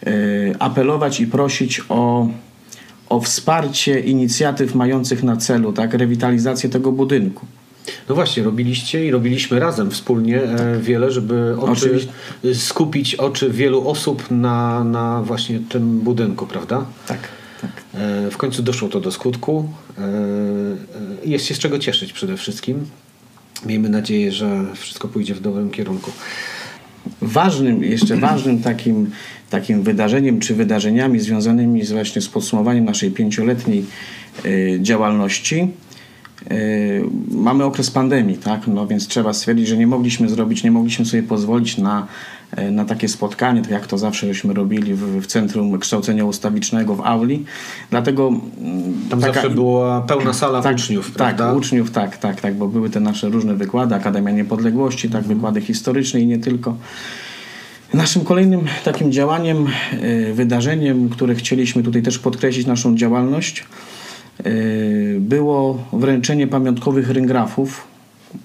y, 0.07 0.55
apelować 0.59 1.21
i 1.21 1.27
prosić 1.27 1.81
o, 1.89 2.29
o 3.09 3.21
wsparcie 3.21 4.01
inicjatyw 4.01 4.75
mających 4.75 5.23
na 5.23 5.37
celu 5.37 5.73
tak, 5.73 5.95
rewitalizację 5.95 6.71
tego 6.71 6.93
budynku. 6.93 7.47
No 8.09 8.15
właśnie, 8.15 8.43
robiliście 8.43 9.07
i 9.07 9.11
robiliśmy 9.11 9.61
razem 9.61 9.91
wspólnie 9.91 10.43
e, 10.43 10.79
wiele, 10.81 11.11
żeby 11.11 11.57
oczy, 11.59 11.73
Oczywiście. 11.73 12.13
skupić 12.55 13.15
oczy 13.15 13.51
wielu 13.51 13.89
osób 13.89 14.31
na, 14.31 14.85
na 14.85 15.23
właśnie 15.23 15.61
tym 15.69 16.01
budynku, 16.01 16.47
prawda? 16.47 16.85
Tak, 17.07 17.19
tak. 17.19 17.19
E, 17.19 17.38
W 18.39 18.41
końcu 18.41 18.63
doszło 18.63 18.89
to 18.89 19.01
do 19.01 19.13
skutku. 19.13 19.69
E, 19.99 20.03
e, 20.03 20.07
Jest 21.25 21.47
się 21.47 21.55
z 21.55 21.59
czego 21.59 21.79
cieszyć 21.79 22.13
przede 22.13 22.37
wszystkim. 22.37 22.87
Miejmy 23.67 23.89
nadzieję, 23.89 24.33
że 24.33 24.65
wszystko 24.75 25.09
pójdzie 25.09 25.35
w 25.35 25.41
dobrym 25.41 25.71
kierunku. 25.71 26.11
Ważnym, 27.23 27.85
jeszcze 27.85 28.17
ważnym 28.31 28.63
takim, 28.63 29.11
takim 29.51 29.83
wydarzeniem 29.83 30.41
czy 30.41 30.55
wydarzeniami 30.55 31.21
związanymi 31.21 31.85
z 31.85 31.93
właśnie 31.93 32.23
z 32.23 32.29
podsumowaniem 32.29 32.85
naszej 32.85 33.11
pięcioletniej 33.11 33.85
y, 34.45 34.79
działalności 34.83 35.69
mamy 37.31 37.65
okres 37.65 37.91
pandemii, 37.91 38.37
tak? 38.37 38.67
No 38.67 38.87
więc 38.87 39.09
trzeba 39.09 39.33
stwierdzić, 39.33 39.69
że 39.69 39.77
nie 39.77 39.87
mogliśmy 39.87 40.29
zrobić, 40.29 40.65
nie 40.65 40.71
mogliśmy 40.71 41.05
sobie 41.05 41.23
pozwolić 41.23 41.79
na, 41.79 42.07
na 42.71 42.85
takie 42.85 43.09
spotkanie, 43.09 43.63
tak 43.63 43.71
jak 43.71 43.87
to 43.87 43.99
zawsze 43.99 44.27
żeśmy 44.27 44.55
robili 44.55 44.95
w, 44.95 45.23
w 45.23 45.27
Centrum 45.27 45.79
Kształcenia 45.79 46.25
Ustawicznego 46.25 46.95
w 46.95 47.01
Auli. 47.01 47.45
Dlatego 47.91 48.29
mm, 48.29 48.95
Tam 49.11 49.21
taka- 49.21 49.33
zawsze 49.33 49.51
była 49.51 50.01
pełna 50.01 50.33
sala 50.33 50.63
uczniów, 50.75 51.11
prawda? 51.11 51.47
tak, 51.47 51.57
uczniów, 51.57 51.91
tak, 51.91 52.17
tak, 52.17 52.41
tak, 52.41 52.55
bo 52.55 52.69
były 52.69 52.91
te 52.91 53.01
nasze 53.01 53.29
różne 53.29 53.55
wykłady, 53.55 53.95
Akademia 53.95 54.31
Niepodległości, 54.31 55.11
tak, 55.11 55.25
wykłady 55.25 55.61
historyczne 55.61 56.21
i 56.21 56.27
nie 56.27 56.39
tylko. 56.39 56.77
Naszym 57.95 58.25
kolejnym 58.25 58.61
takim 58.85 59.13
działaniem, 59.13 59.67
y, 60.03 60.35
wydarzeniem, 60.35 61.09
które 61.09 61.35
chcieliśmy 61.35 61.83
tutaj 61.83 62.03
też 62.03 62.19
podkreślić 62.19 62.67
naszą 62.67 62.97
działalność, 62.97 63.65
y, 64.47 65.17
było 65.21 65.83
wręczenie 65.93 66.47
pamiątkowych 66.47 67.11
ryngrafów 67.11 67.98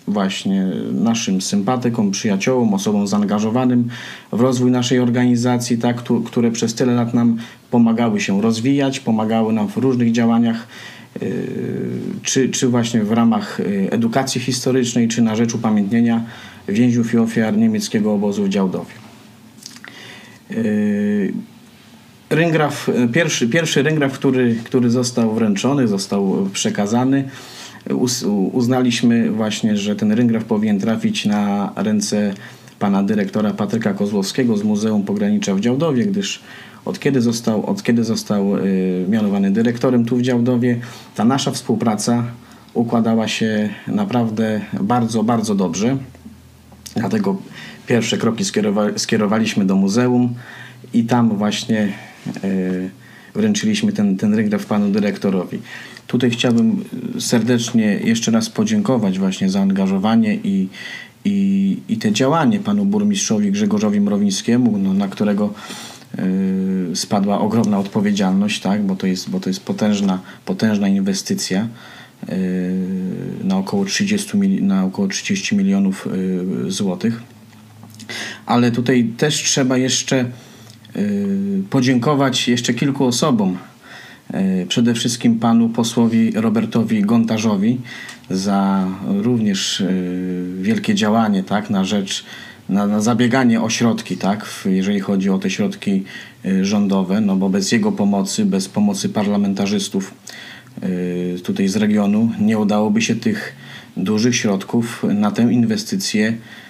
właśnie 0.07 0.67
naszym 0.91 1.41
sympatykom, 1.41 2.12
przyjaciołom, 2.12 2.74
osobom 2.74 3.07
zaangażowanym 3.07 3.88
w 4.31 4.41
rozwój 4.41 4.72
naszej 4.72 5.00
organizacji, 5.00 5.77
tak, 5.77 6.03
które 6.25 6.51
przez 6.51 6.74
tyle 6.74 6.93
lat 6.93 7.13
nam 7.13 7.38
pomagały 7.72 8.22
się 8.22 8.41
rozwijać, 8.41 9.00
pomagały 9.00 9.53
nam 9.53 9.67
w 9.67 9.77
różnych 9.77 10.12
działaniach, 10.12 10.67
yy, 11.22 11.29
czy, 12.24 12.50
czy 12.50 12.67
właśnie 12.67 13.03
w 13.03 13.12
ramach 13.12 13.60
yy, 13.60 13.91
edukacji 13.91 14.41
historycznej, 14.41 15.07
czy 15.07 15.22
na 15.22 15.36
rzecz 15.36 15.55
upamiętnienia 15.55 16.24
więźniów 16.67 17.13
i 17.13 17.17
ofiar 17.17 17.57
niemieckiego 17.57 18.13
obozu 18.13 18.43
w 18.43 18.50
Działdowie. 18.50 18.93
Yy, 20.50 21.33
Ryngraf, 22.29 22.89
pierwszy, 23.13 23.48
pierwszy 23.48 23.83
ryngraf, 23.83 24.13
który, 24.13 24.55
który 24.63 24.89
został 24.89 25.33
wręczony, 25.33 25.88
został 25.88 26.50
przekazany, 26.53 27.29
uznaliśmy 28.54 29.32
właśnie, 29.32 29.78
że 29.78 29.96
ten 29.96 30.12
ryngraf 30.12 30.44
powinien 30.44 30.80
trafić 30.80 31.25
na 31.25 31.74
ręce 31.75 32.34
pana 32.80 33.04
dyrektora 33.04 33.54
Patryka 33.54 33.94
Kozłowskiego 33.94 34.58
z 34.58 34.63
Muzeum 34.63 35.04
Pogranicza 35.04 35.56
w 35.56 35.60
Działdowie, 35.60 36.06
gdyż 36.06 36.42
od 36.86 37.00
kiedy 37.00 37.22
został, 37.22 37.66
od 37.66 37.84
kiedy 37.84 38.04
został 38.04 38.58
y, 38.58 39.06
mianowany 39.10 39.52
dyrektorem 39.52 40.06
tu 40.06 40.18
w 40.18 40.22
Działdowie, 40.22 40.80
ta 41.16 41.25
nasza 41.25 41.52
współpraca 41.52 42.24
układała 42.74 43.28
się 43.28 43.70
naprawdę 43.88 44.62
bardzo, 44.82 45.24
bardzo 45.24 45.56
dobrze. 45.56 45.98
Dlatego 46.96 47.38
pierwsze 47.88 48.18
kroki 48.18 48.44
skierowa- 48.44 48.98
skierowaliśmy 48.98 49.66
do 49.66 49.75
muzeum 49.75 50.34
i 50.94 51.04
tam 51.04 51.38
właśnie 51.38 51.94
e, 52.44 53.02
wręczyliśmy 53.36 53.94
ten, 53.94 54.18
ten 54.18 54.34
ryngraf 54.34 54.66
panu 54.66 54.90
dyrektorowi. 54.90 55.60
Tutaj 56.08 56.32
chciałbym 56.32 56.84
serdecznie 57.20 58.00
jeszcze 58.04 58.32
raz 58.32 58.50
podziękować 58.50 59.20
właśnie 59.20 59.50
za 59.50 59.62
angażowanie 59.62 60.36
i, 60.36 60.68
i, 61.25 61.78
i 61.90 61.98
te 61.98 62.12
działanie 62.12 62.60
panu 62.60 62.86
burmistrzowi 62.86 63.52
Grzegorzowi 63.52 64.02
Mrowińskiemu, 64.02 64.78
no, 64.78 64.94
na 64.94 65.08
którego 65.08 65.54
e, 66.18 66.96
spadła 66.96 67.40
ogromna 67.40 67.80
odpowiedzialność, 67.80 68.62
tak? 68.62 68.84
bo 68.84 68.96
to 68.96 69.08
jest, 69.08 69.30
bo 69.30 69.40
to 69.40 69.50
jest 69.50 69.63
potężna, 69.63 70.20
potężna 70.46 70.88
inwestycja 70.88 71.68
e, 72.30 72.38
na 73.44 73.58
około 73.58 73.86
30, 73.86 74.38
mil, 74.38 74.66
na 74.66 74.86
około 74.86 75.08
30 75.08 75.56
milionów 75.56 76.08
e, 76.68 76.72
złotych. 76.72 77.22
Ale 78.46 78.72
tutaj 78.72 79.06
też 79.18 79.44
trzeba 79.44 79.78
jeszcze 79.78 80.20
y, 80.22 80.52
podziękować 81.69 82.47
jeszcze 82.47 82.73
kilku 82.73 83.05
osobom. 83.05 83.57
Y, 84.33 84.65
Przede 84.69 84.93
wszystkim 84.93 85.39
panu 85.39 85.69
posłowi 85.69 86.31
Robertowi 86.31 87.01
Gontarzowi 87.01 87.81
za 88.29 88.88
również 89.07 89.81
y, 89.81 90.55
wielkie 90.62 90.95
działanie 90.95 91.43
tak, 91.43 91.69
na 91.69 91.85
rzecz, 91.85 92.25
na, 92.69 92.88
na 92.88 93.01
zabieganie 93.01 93.62
o 93.62 93.69
środki, 93.69 94.17
tak, 94.17 94.45
jeżeli 94.65 95.00
chodzi 95.00 95.29
o 95.29 95.38
te 95.38 95.50
środki 95.50 96.03
y, 96.45 96.65
rządowe, 96.65 97.21
no 97.21 97.35
bo 97.35 97.50
bez 97.50 97.71
jego 97.71 97.91
pomocy, 97.91 98.45
bez 98.45 98.69
pomocy 98.69 99.09
parlamentarzystów 99.09 100.13
y, 100.83 101.35
tutaj 101.43 101.67
z 101.67 101.75
regionu 101.75 102.31
nie 102.39 102.57
udałoby 102.57 103.01
się 103.01 103.15
tych 103.15 103.55
dużych 103.97 104.35
środków 104.35 105.05
na 105.13 105.31
tę 105.31 105.41
inwestycję 105.53 106.27
y, 106.27 106.62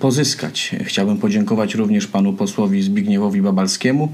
pozyskać. 0.00 0.76
Chciałbym 0.84 1.18
podziękować 1.18 1.74
również 1.74 2.06
panu 2.06 2.32
posłowi 2.32 2.82
Zbigniewowi 2.82 3.42
Babalskiemu 3.42 4.12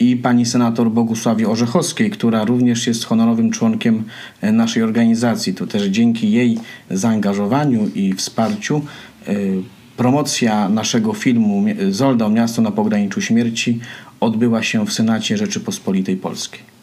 i 0.00 0.16
pani 0.16 0.46
senator 0.46 0.90
Bogusławie 0.90 1.48
Orzechowskiej, 1.48 2.10
która 2.10 2.44
również 2.44 2.86
jest 2.86 3.04
honorowym 3.04 3.50
członkiem 3.50 4.04
y, 4.44 4.52
naszej 4.52 4.82
organizacji. 4.82 5.54
To 5.54 5.66
też 5.66 5.82
dzięki 5.82 6.32
jej 6.32 6.58
zaangażowaniu 6.90 7.90
i 7.94 8.14
wsparciu 8.14 8.82
y, 9.28 9.62
promocja 9.96 10.68
naszego 10.68 11.12
filmu 11.12 11.64
Zoldał 11.90 12.30
Miasto 12.30 12.62
na 12.62 12.70
pograniczu 12.70 13.20
śmierci 13.20 13.80
odbyła 14.20 14.62
się 14.62 14.86
w 14.86 14.92
Senacie 14.92 15.36
Rzeczypospolitej 15.36 16.16
Polskiej. 16.16 16.77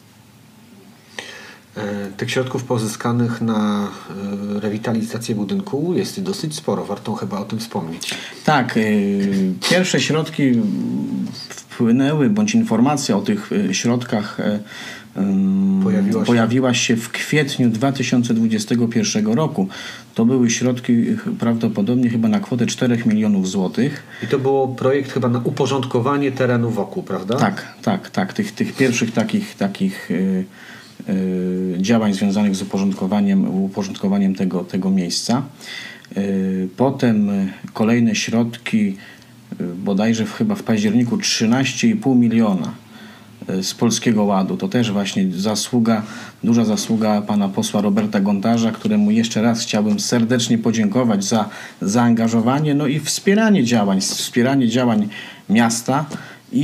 E, 1.76 2.06
Tych 2.16 2.30
środków 2.30 2.64
pozyskanych 2.64 3.40
na 3.40 3.88
e, 4.56 4.60
rewitalizację 4.60 5.34
budynku 5.34 5.94
jest 5.94 6.22
dosyć 6.22 6.54
sporo. 6.54 6.84
Warto 6.84 7.14
chyba 7.14 7.38
o 7.38 7.44
tym 7.44 7.58
wspomnieć. 7.58 8.14
Tak, 8.44 8.76
y, 8.76 9.52
pierwsze 9.70 10.00
środki 10.00 10.52
wpłynęły, 11.48 12.30
bądź 12.30 12.54
informacja 12.54 13.16
o 13.16 13.20
tych 13.20 13.50
środkach 13.72 14.38
Pojawiła 15.82 16.22
się. 16.22 16.26
pojawiła 16.26 16.74
się 16.74 16.96
w 16.96 17.10
kwietniu 17.10 17.70
2021 17.70 19.34
roku. 19.34 19.68
To 20.14 20.24
były 20.24 20.50
środki 20.50 21.04
prawdopodobnie 21.38 22.10
chyba 22.10 22.28
na 22.28 22.40
kwotę 22.40 22.66
4 22.66 23.02
milionów 23.06 23.48
złotych. 23.48 24.02
I 24.22 24.26
to 24.26 24.38
było 24.38 24.68
projekt 24.68 25.12
chyba 25.12 25.28
na 25.28 25.40
uporządkowanie 25.44 26.32
terenu 26.32 26.70
wokół, 26.70 27.02
prawda? 27.02 27.36
Tak, 27.36 27.74
tak, 27.82 28.10
tak. 28.10 28.32
Tych, 28.32 28.52
tych 28.52 28.72
pierwszych 28.76 29.12
takich, 29.12 29.54
takich 29.54 30.08
działań 31.78 32.14
związanych 32.14 32.56
z 32.56 32.62
uporządkowaniem, 32.62 33.64
uporządkowaniem 33.64 34.34
tego, 34.34 34.64
tego 34.64 34.90
miejsca. 34.90 35.42
Y, 36.16 36.68
Potem 36.76 37.30
y, 37.30 37.48
kolejne 37.72 38.14
środki, 38.14 38.96
y, 39.60 39.64
bodajże 39.64 40.26
w, 40.26 40.32
chyba 40.32 40.54
w 40.54 40.62
październiku 40.62 41.16
13,5 41.16 42.16
miliona 42.16 42.72
y, 43.50 43.62
z 43.62 43.74
Polskiego 43.74 44.24
Ładu. 44.24 44.56
To 44.56 44.68
też 44.68 44.92
właśnie 44.92 45.32
zasługa, 45.32 46.02
duża 46.44 46.64
zasługa 46.64 47.22
pana 47.22 47.48
posła 47.48 47.80
Roberta 47.80 48.20
Gontarza, 48.20 48.72
któremu 48.72 49.10
jeszcze 49.10 49.42
raz 49.42 49.62
chciałbym 49.62 50.00
serdecznie 50.00 50.58
podziękować 50.58 51.24
za 51.24 51.48
zaangażowanie, 51.82 52.74
no 52.74 52.86
i 52.86 53.00
wspieranie 53.00 53.64
działań, 53.64 54.00
wspieranie 54.00 54.68
działań 54.68 55.08
miasta 55.50 56.04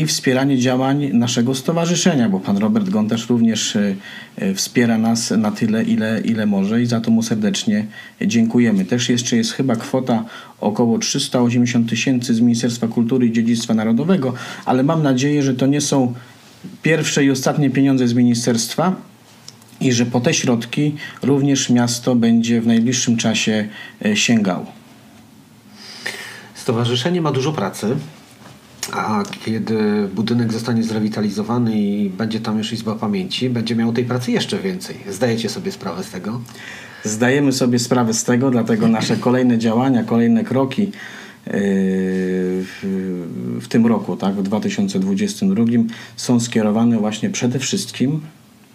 i 0.01 0.07
wspieranie 0.07 0.59
działań 0.59 1.11
naszego 1.13 1.55
stowarzyszenia, 1.55 2.29
bo 2.29 2.41
pan 2.41 2.59
Robert 2.59 2.89
Gontarz 2.89 3.29
również 3.29 3.77
y, 3.77 3.97
y, 4.43 4.55
wspiera 4.55 4.99
nas 4.99 5.31
na 5.31 5.51
tyle, 5.51 5.83
ile, 5.83 6.21
ile 6.25 6.47
może 6.47 6.83
i 6.83 6.87
za 6.87 7.01
to 7.01 7.11
mu 7.11 7.23
serdecznie 7.23 7.87
dziękujemy. 8.27 8.85
Też 8.85 9.09
jeszcze 9.09 9.37
jest 9.37 9.53
chyba 9.53 9.77
kwota 9.77 10.25
około 10.61 10.99
380 10.99 11.91
tysięcy 11.91 12.35
z 12.35 12.41
Ministerstwa 12.41 12.89
Kultury 12.89 13.27
i 13.27 13.33
Dziedzictwa 13.33 13.75
Narodowego, 13.75 14.35
ale 14.65 14.83
mam 14.83 15.03
nadzieję, 15.03 15.43
że 15.43 15.55
to 15.55 15.67
nie 15.67 15.81
są 15.81 16.15
pierwsze 16.83 17.25
i 17.25 17.31
ostatnie 17.31 17.71
pieniądze 17.71 18.09
z 18.09 18.15
ministerstwa 18.15 18.97
i 19.81 19.93
że 19.93 20.07
po 20.07 20.21
te 20.21 20.35
środki 20.35 20.95
również 21.23 21.71
miasto 21.71 22.15
będzie 22.15 22.61
w 22.61 22.67
najbliższym 22.67 23.17
czasie 23.17 23.69
e, 24.05 24.17
sięgało. 24.17 24.67
Stowarzyszenie 26.55 27.21
ma 27.21 27.33
dużo 27.33 27.53
pracy, 27.53 27.97
a 28.91 29.23
kiedy 29.45 30.09
budynek 30.15 30.53
zostanie 30.53 30.83
zrewitalizowany 30.83 31.81
i 31.81 32.11
będzie 32.11 32.41
tam 32.41 32.59
już 32.59 32.73
Izba 32.73 32.95
Pamięci, 32.95 33.51
będzie 33.51 33.77
miało 33.77 33.93
tej 33.93 34.05
pracy 34.05 34.33
jeszcze 34.33 34.59
więcej. 34.59 34.97
Zdajecie 35.11 35.49
sobie 35.49 35.73
sprawę 35.73 36.05
z 36.05 36.11
tego? 36.11 36.41
Zdajemy 37.05 37.53
sobie 37.53 37.79
sprawę 37.79 38.15
z 38.15 38.25
tego, 38.25 38.51
dlatego 38.51 38.89
nasze 38.89 39.17
kolejne 39.17 39.59
działania, 39.59 40.05
kolejne 40.05 40.45
kroki 40.45 40.83
yy, 40.83 40.93
w, 43.61 43.67
tym 43.69 43.87
roku, 43.87 44.17
tak, 44.17 44.35
w 44.35 44.43
2022 44.43 45.65
są 46.17 46.41
skierowane 46.41 46.99
właśnie 46.99 47.31
przede 47.31 47.59
wszystkim 47.59 48.21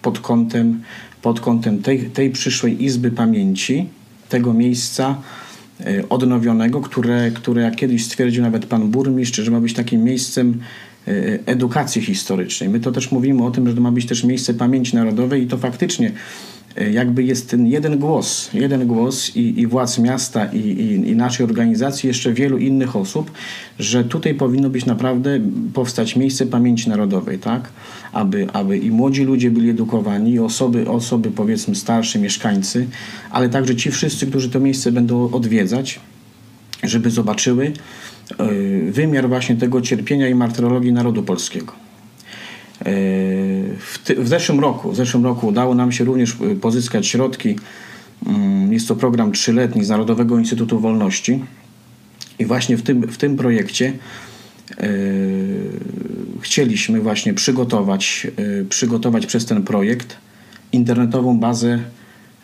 pod 0.02 0.20
kątem, 0.20 0.82
pod 1.22 1.40
kątem 1.40 1.82
tej, 1.82 2.10
tej 2.10 2.30
przyszłej 2.30 2.84
Izby 2.84 3.10
Pamięci, 3.10 3.88
tego 4.28 4.54
miejsca 4.54 5.16
odnowionego, 6.08 6.80
które, 6.80 7.30
które 7.30 7.62
jak 7.62 7.76
kiedyś 7.76 8.04
stwierdził 8.04 8.42
nawet 8.42 8.66
pan 8.66 8.88
burmistrz, 8.90 9.40
że 9.40 9.50
ma 9.50 9.60
być 9.60 9.74
takim 9.74 10.04
miejscem 10.04 10.60
y, 11.08 11.38
edukacji 11.46 12.02
historycznej. 12.02 12.68
My 12.68 12.80
to 12.80 12.92
też 12.92 13.12
mówimy 13.12 13.44
o 13.44 13.50
tym, 13.50 13.68
że 13.68 13.74
to 13.74 13.80
ma 13.80 13.92
być 13.92 14.06
też 14.06 14.24
miejsce 14.24 14.54
pamięci 14.54 14.96
narodowej 14.96 15.42
i 15.42 15.46
to 15.46 15.58
faktycznie 15.58 16.08
y, 16.08 16.12
jakby 16.92 17.22
jest 17.22 17.50
ten 17.50 17.66
jeden 17.66 17.98
głos, 17.98 18.50
jeden 18.54 18.86
głos 18.86 19.36
i, 19.36 19.60
i 19.60 19.66
władz 19.66 19.98
miasta 19.98 20.44
i, 20.44 20.58
i, 20.58 21.10
i 21.10 21.16
naszej 21.16 21.46
organizacji, 21.46 22.06
jeszcze 22.06 22.32
wielu 22.32 22.58
innych 22.58 22.96
osób, 22.96 23.30
że 23.78 24.04
tutaj 24.04 24.34
powinno 24.34 24.70
być 24.70 24.86
naprawdę 24.86 25.40
powstać 25.74 26.16
miejsce 26.16 26.46
pamięci 26.46 26.88
narodowej, 26.88 27.38
tak? 27.38 27.68
Aby, 28.12 28.46
aby 28.52 28.78
i 28.78 28.90
młodzi 28.90 29.24
ludzie 29.24 29.50
byli 29.50 29.70
edukowani, 29.70 30.32
i 30.32 30.38
osoby, 30.38 30.88
osoby 30.88 31.30
powiedzmy 31.30 31.74
starsze, 31.74 32.18
mieszkańcy, 32.18 32.86
ale 33.30 33.48
także 33.48 33.76
ci 33.76 33.90
wszyscy, 33.90 34.26
którzy 34.26 34.50
to 34.50 34.60
miejsce 34.60 34.92
będą 34.92 35.30
odwiedzać, 35.30 36.00
żeby 36.82 37.10
zobaczyły 37.10 37.72
y, 38.40 38.92
wymiar 38.92 39.28
właśnie 39.28 39.56
tego 39.56 39.80
cierpienia 39.80 40.28
i 40.28 40.34
martyrologii 40.34 40.92
narodu 40.92 41.22
polskiego. 41.22 41.87
W, 42.80 43.98
ty, 44.04 44.14
w 44.14 44.28
zeszłym 44.28 44.60
roku, 44.60 44.92
w 44.92 44.96
zeszłym 44.96 45.24
roku 45.24 45.46
udało 45.46 45.74
nam 45.74 45.92
się 45.92 46.04
również 46.04 46.36
y, 46.52 46.56
pozyskać 46.56 47.06
środki. 47.06 47.56
Mm, 48.26 48.72
Jest 48.72 48.88
to 48.88 48.96
program 48.96 49.32
trzyletni 49.32 49.84
z 49.84 49.88
Narodowego 49.88 50.38
Instytutu 50.38 50.80
Wolności. 50.80 51.44
I 52.38 52.44
właśnie 52.46 52.76
w 52.76 52.82
tym, 52.82 53.02
w 53.02 53.16
tym 53.16 53.36
projekcie 53.36 53.92
e, 54.76 54.88
chcieliśmy 56.40 57.00
właśnie 57.00 57.34
przygotować, 57.34 58.26
e, 58.36 58.64
przygotować 58.64 59.26
przez 59.26 59.46
ten 59.46 59.62
projekt 59.62 60.16
internetową 60.72 61.38
bazę 61.38 61.78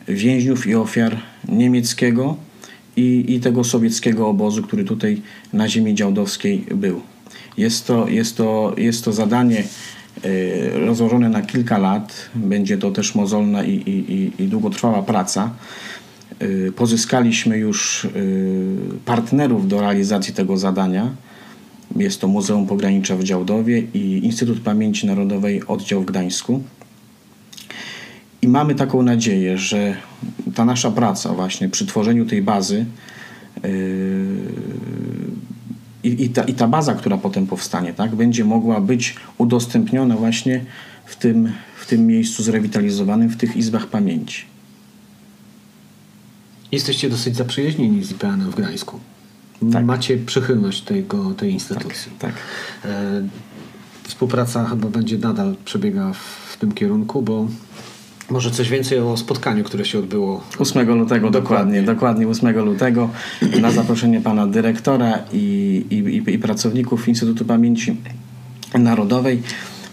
więźniów 0.08 0.66
i 0.66 0.74
ofiar 0.74 1.16
niemieckiego 1.48 2.36
i, 2.96 3.24
i 3.28 3.40
tego 3.40 3.64
sowieckiego 3.64 4.28
obozu, 4.28 4.62
który 4.62 4.84
tutaj 4.84 5.22
na 5.52 5.68
ziemi 5.68 5.94
działdowskiej 5.94 6.64
był. 6.74 7.00
Jest 7.56 7.86
to, 7.86 8.08
jest 8.08 8.36
to, 8.36 8.74
jest 8.76 9.04
to 9.04 9.12
zadanie 9.12 9.64
rozłożone 10.86 11.28
na 11.28 11.42
kilka 11.42 11.78
lat. 11.78 12.30
Będzie 12.34 12.78
to 12.78 12.90
też 12.90 13.14
mozolna 13.14 13.64
i, 13.64 13.70
i, 13.72 14.42
i- 14.42 14.48
długotrwała 14.48 15.02
praca. 15.02 15.50
Y, 16.42 16.72
Pozyskaliśmy 16.76 17.58
już 17.58 18.04
y, 18.04 18.10
partnerów 19.04 19.68
do 19.68 19.80
realizacji 19.80 20.34
tego 20.34 20.56
zadania. 20.56 21.10
Jest 21.96 22.20
to 22.20 22.28
Muzeum 22.28 22.66
Pogranicza 22.66 23.16
w 23.16 23.24
Działdowie 23.24 23.78
i 23.94 24.20
Instytut 24.24 24.60
Pamięci 24.60 25.06
Narodowej 25.06 25.66
Oddział 25.66 26.02
w 26.02 26.04
Gdańsku. 26.04 26.62
I 28.42 28.48
mamy 28.48 28.74
taką 28.74 29.02
nadzieję, 29.02 29.58
że 29.58 29.96
ta 30.54 30.64
nasza 30.64 30.90
praca 30.90 31.32
właśnie 31.34 31.68
przy 31.68 31.86
tworzeniu 31.86 32.26
tej 32.26 32.42
bazy 32.42 32.86
i, 36.04 36.24
i, 36.24 36.28
ta, 36.28 36.42
i 36.42 36.54
ta 36.54 36.68
baza, 36.68 36.94
która 36.94 37.16
potem 37.16 37.46
powstanie, 37.46 37.94
tak, 37.94 38.14
będzie 38.14 38.44
mogła 38.44 38.80
być 38.80 39.16
udostępniona 39.38 40.16
właśnie 40.16 40.64
w 41.04 41.16
tym, 41.16 41.52
w 41.76 41.86
tym 41.86 42.06
miejscu 42.06 42.42
zrewitalizowanym, 42.42 43.28
w 43.28 43.36
tych 43.36 43.56
izbach 43.56 43.86
pamięci. 43.86 44.44
Jesteście 46.72 47.10
dosyć 47.10 47.36
zaprzyjaźnieni 47.36 48.04
z 48.04 48.10
IPN-em 48.10 48.50
w 48.50 48.54
Gdańsku. 48.54 49.00
Tak. 49.72 49.84
Macie 49.84 50.16
przychylność 50.16 50.82
tego, 50.82 51.34
tej 51.34 51.52
instytucji. 51.52 52.12
Tak. 52.18 52.34
E, 52.84 53.22
Współpraca 54.02 54.64
chyba 54.64 54.88
będzie 54.88 55.18
nadal 55.18 55.56
przebiegała 55.64 56.12
w, 56.12 56.18
w 56.52 56.56
tym 56.56 56.72
kierunku, 56.72 57.22
bo 57.22 57.48
może 58.30 58.50
coś 58.50 58.68
więcej 58.68 58.98
o 58.98 59.16
spotkaniu, 59.16 59.64
które 59.64 59.84
się 59.84 59.98
odbyło 59.98 60.44
8 60.58 60.88
lutego, 60.98 61.30
dokładnie, 61.30 61.82
dokładnie 61.82 62.28
8 62.28 62.58
lutego 62.58 63.10
na 63.60 63.70
zaproszenie 63.70 64.20
pana 64.20 64.46
dyrektora 64.46 65.18
i, 65.32 65.84
i, 65.90 65.94
i, 65.94 66.34
i 66.34 66.38
pracowników 66.38 67.08
Instytutu 67.08 67.44
Pamięci 67.44 67.96
Narodowej 68.78 69.42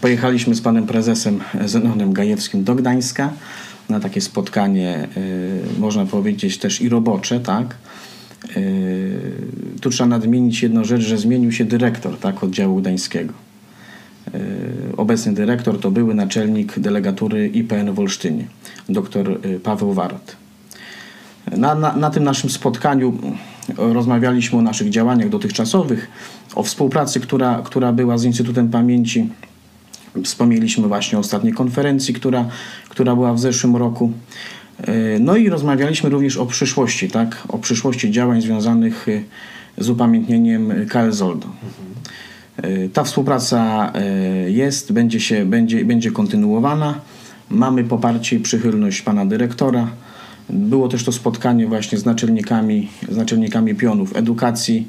pojechaliśmy 0.02 0.56
z 0.56 0.62
panem 0.62 0.88
prezesem 0.88 1.40
Zenonem 1.66 2.14
Gajewskim 2.14 2.64
do 2.64 2.76
Gdańska 2.76 3.34
na 3.90 4.00
takie 4.00 4.22
spotkanie, 4.22 5.08
y, 5.18 5.80
można 5.80 6.06
powiedzieć 6.06 6.58
też 6.58 6.82
i 6.82 6.90
robocze, 6.90 7.40
tak. 7.40 7.76
Y, 8.58 9.22
tu 9.82 9.90
trzeba 9.90 10.08
nadmienić 10.08 10.64
jedną 10.64 10.84
rzecz, 10.84 11.02
że 11.02 11.18
zmienił 11.18 11.52
się 11.52 11.66
dyrektor 11.66 12.18
tak, 12.18 12.44
oddziału 12.44 12.82
gdańskiego. 12.82 13.34
Y, 14.36 14.40
Obecny 14.98 15.34
dyrektor 15.34 15.80
to 15.80 15.92
były 15.92 16.16
naczelnik 16.16 16.80
delegatury 16.80 17.48
IPN 17.48 17.94
w 17.94 18.00
Olsztynie, 18.00 18.48
dr 18.90 19.40
y, 19.46 19.60
Paweł 19.60 19.94
Warot. 19.94 20.36
Na, 21.58 21.76
na, 21.76 21.96
na 21.96 22.10
tym 22.10 22.24
naszym 22.24 22.50
spotkaniu 22.50 23.18
rozmawialiśmy 23.78 24.60
o 24.60 24.62
naszych 24.62 24.90
działaniach 24.90 25.30
dotychczasowych, 25.30 26.08
o 26.56 26.64
współpracy, 26.64 27.20
która, 27.20 27.62
która 27.66 27.94
była 27.94 28.18
z 28.18 28.24
Instytutem 28.24 28.70
Pamięci. 28.70 29.30
Wspomnieliśmy 30.24 30.88
właśnie 30.88 31.18
o 31.18 31.22
ostatniej 31.22 31.54
konferencji, 31.54 32.14
która, 32.14 32.46
która 32.90 33.16
była 33.16 33.34
w 33.34 33.40
zeszłym 33.40 33.76
roku. 33.76 34.12
Y, 34.90 35.18
No 35.20 35.36
i 35.36 35.50
rozmawialiśmy 35.50 36.10
również 36.10 36.38
o 36.38 36.46
przyszłości, 36.46 37.10
tak? 37.10 37.44
o 37.50 37.58
przyszłości 37.58 38.12
działań 38.12 38.42
związanych 38.42 39.08
y, 39.08 39.24
z 39.78 39.90
upamiętnieniem 39.90 40.74
KL 40.90 41.12
Zoldo. 41.12 41.48
Y, 41.48 41.52
Ta 42.94 43.04
współpraca 43.04 43.92
y, 44.48 44.52
jest, 44.52 44.92
będzie, 44.92 45.20
się, 45.20 45.46
będzie, 45.46 45.86
będzie 45.86 46.12
kontynuowana. 46.12 47.00
Mamy 47.50 47.84
poparcie 47.84 48.36
i 48.36 48.40
przychylność 48.40 49.02
pana 49.02 49.26
dyrektora. 49.26 49.88
Było 50.50 50.88
też 50.88 51.04
to 51.04 51.12
spotkanie 51.12 51.68
właśnie 51.68 51.98
z 51.98 52.06
naczelnikami, 52.06 52.88
z 53.10 53.18
naczelnikami 53.18 53.76
pionów 53.76 54.16
edukacji, 54.16 54.88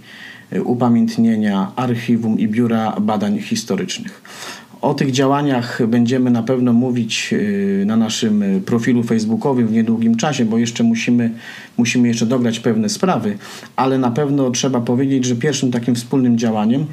y, 0.52 0.62
upamiętnienia, 0.62 1.72
archiwum 1.76 2.38
i 2.38 2.48
biura 2.48 2.96
badań 3.00 3.38
historycznych. 3.38 4.22
O 4.80 4.94
tych 4.94 5.10
działaniach 5.10 5.86
będziemy 5.86 6.30
na 6.30 6.42
pewno 6.42 6.72
mówić 6.72 7.34
na 7.86 7.96
naszym 7.96 8.44
profilu 8.66 9.02
facebookowym 9.02 9.68
w 9.68 9.72
niedługim 9.72 10.16
czasie, 10.16 10.44
bo 10.44 10.58
jeszcze 10.58 10.84
musimy, 10.84 11.30
musimy 11.76 12.08
jeszcze 12.08 12.26
dograć 12.26 12.60
pewne 12.60 12.88
sprawy, 12.88 13.38
ale 13.76 13.98
na 13.98 14.10
pewno 14.10 14.50
trzeba 14.50 14.80
powiedzieć, 14.80 15.24
że 15.24 15.36
pierwszym 15.36 15.70
takim 15.70 15.94
wspólnym 15.94 16.38
działaniem 16.38 16.86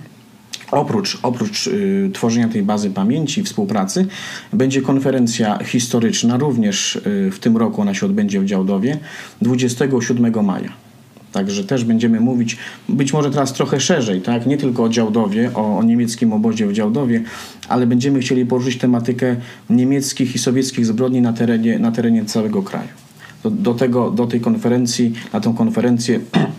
Oprócz, 0.71 1.19
oprócz 1.23 1.67
y, 1.67 2.09
tworzenia 2.13 2.47
tej 2.47 2.63
bazy 2.63 2.89
pamięci 2.89 3.43
współpracy 3.43 4.07
będzie 4.53 4.81
konferencja 4.81 5.59
historyczna, 5.63 6.37
również 6.37 6.95
y, 6.95 7.31
w 7.31 7.39
tym 7.39 7.57
roku 7.57 7.81
ona 7.81 7.93
się 7.93 8.05
odbędzie 8.05 8.39
w 8.39 8.45
Działdowie 8.45 8.99
27 9.41 10.45
maja. 10.45 10.69
Także 11.31 11.63
też 11.63 11.83
będziemy 11.83 12.19
mówić, 12.19 12.57
być 12.89 13.13
może 13.13 13.31
teraz 13.31 13.53
trochę 13.53 13.79
szerzej, 13.79 14.21
tak? 14.21 14.45
nie 14.45 14.57
tylko 14.57 14.83
o 14.83 14.89
Działdowie, 14.89 15.51
o, 15.53 15.77
o 15.77 15.83
niemieckim 15.83 16.33
obozie 16.33 16.67
w 16.67 16.73
Działdowie, 16.73 17.23
ale 17.67 17.87
będziemy 17.87 18.19
chcieli 18.19 18.45
poruszyć 18.45 18.77
tematykę 18.77 19.35
niemieckich 19.69 20.35
i 20.35 20.39
sowieckich 20.39 20.85
zbrodni 20.85 21.21
na 21.21 21.33
terenie, 21.33 21.79
na 21.79 21.91
terenie 21.91 22.25
całego 22.25 22.63
kraju. 22.63 22.89
Do, 23.43 23.49
do, 23.49 23.73
tego, 23.73 24.11
do 24.11 24.27
tej 24.27 24.41
konferencji, 24.41 25.13
na 25.33 25.39
tą 25.39 25.53
konferencję 25.53 26.19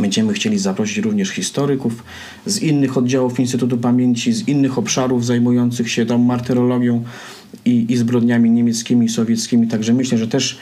Będziemy 0.00 0.32
chcieli 0.32 0.58
zaprosić 0.58 0.98
również 0.98 1.30
historyków 1.30 2.04
z 2.46 2.62
innych 2.62 2.98
oddziałów 2.98 3.40
Instytutu 3.40 3.78
Pamięci, 3.78 4.32
z 4.32 4.48
innych 4.48 4.78
obszarów 4.78 5.26
zajmujących 5.26 5.90
się 5.90 6.06
tą 6.06 6.18
martyrologią 6.18 7.04
i, 7.64 7.86
i 7.88 7.96
zbrodniami 7.96 8.50
niemieckimi 8.50 9.08
sowieckimi. 9.08 9.68
Także 9.68 9.92
myślę, 9.92 10.18
że 10.18 10.28
też 10.28 10.58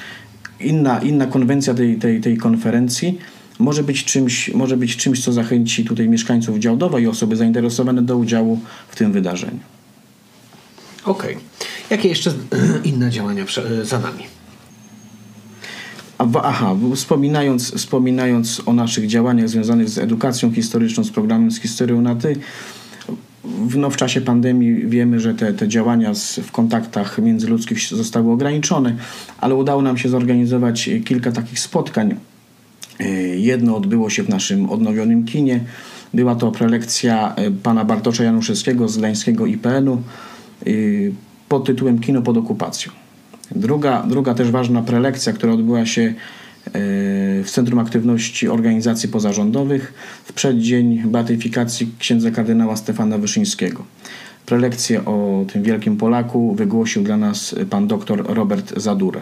inna, 0.60 0.98
inna 0.98 1.26
konwencja 1.26 1.74
tej, 1.74 1.96
tej, 1.96 2.20
tej 2.20 2.36
konferencji 2.36 3.18
może 3.58 3.82
być, 3.82 4.04
czymś, 4.04 4.54
może 4.54 4.76
być 4.76 4.96
czymś, 4.96 5.24
co 5.24 5.32
zachęci 5.32 5.84
tutaj 5.84 6.08
mieszkańców 6.08 6.58
Działdowa 6.58 7.00
i 7.00 7.06
osoby 7.06 7.36
zainteresowane 7.36 8.02
do 8.02 8.16
udziału 8.16 8.60
w 8.88 8.96
tym 8.96 9.12
wydarzeniu. 9.12 9.60
Okej. 11.04 11.36
Jakie 11.90 12.08
jeszcze 12.08 12.32
inne 12.84 13.10
działania 13.10 13.44
za 13.82 13.98
nami? 13.98 14.37
Aha, 16.18 16.76
wspominając, 16.94 17.74
wspominając 17.74 18.62
o 18.66 18.72
naszych 18.72 19.06
działaniach 19.06 19.48
związanych 19.48 19.88
z 19.88 19.98
edukacją 19.98 20.52
historyczną, 20.52 21.04
z 21.04 21.10
programem 21.10 21.50
z 21.50 21.60
historią 21.60 22.00
na 22.00 22.14
ty, 22.14 22.36
w, 23.44 23.76
no, 23.76 23.90
w 23.90 23.96
czasie 23.96 24.20
pandemii 24.20 24.86
wiemy, 24.86 25.20
że 25.20 25.34
te, 25.34 25.52
te 25.52 25.68
działania 25.68 26.14
z, 26.14 26.36
w 26.38 26.52
kontaktach 26.52 27.18
międzyludzkich 27.18 27.80
zostały 27.80 28.32
ograniczone, 28.32 28.96
ale 29.40 29.54
udało 29.54 29.82
nam 29.82 29.98
się 29.98 30.08
zorganizować 30.08 30.90
kilka 31.04 31.32
takich 31.32 31.60
spotkań. 31.60 32.14
E, 33.00 33.08
Jedno 33.36 33.76
odbyło 33.76 34.10
się 34.10 34.22
w 34.22 34.28
naszym 34.28 34.70
odnowionym 34.70 35.24
kinie. 35.24 35.60
Była 36.14 36.34
to 36.34 36.52
prelekcja 36.52 37.34
e, 37.34 37.50
pana 37.50 37.84
Bartosza 37.84 38.24
Januszewskiego 38.24 38.88
z 38.88 38.98
Gdańskiego 38.98 39.46
IPN-u 39.46 39.94
e, 40.66 40.70
pod 41.48 41.66
tytułem 41.66 41.98
Kino 41.98 42.22
pod 42.22 42.36
okupacją. 42.36 42.92
Druga, 43.50 44.02
druga 44.08 44.34
też 44.34 44.50
ważna 44.50 44.82
prelekcja, 44.82 45.32
która 45.32 45.52
odbyła 45.52 45.86
się 45.86 46.02
e, 46.02 46.12
w 47.42 47.46
Centrum 47.50 47.78
Aktywności 47.78 48.48
Organizacji 48.48 49.08
Pozarządowych 49.08 49.94
w 50.24 50.32
przeddzień 50.32 51.02
beatyfikacji 51.06 51.92
księdza 51.98 52.30
kardynała 52.30 52.76
Stefana 52.76 53.18
Wyszyńskiego. 53.18 53.84
Prelekcję 54.46 55.04
o 55.04 55.44
tym 55.52 55.62
wielkim 55.62 55.96
Polaku 55.96 56.54
wygłosił 56.54 57.02
dla 57.02 57.16
nas 57.16 57.54
pan 57.70 57.86
dr 57.86 58.24
Robert 58.26 58.72
Zadura. 58.76 59.20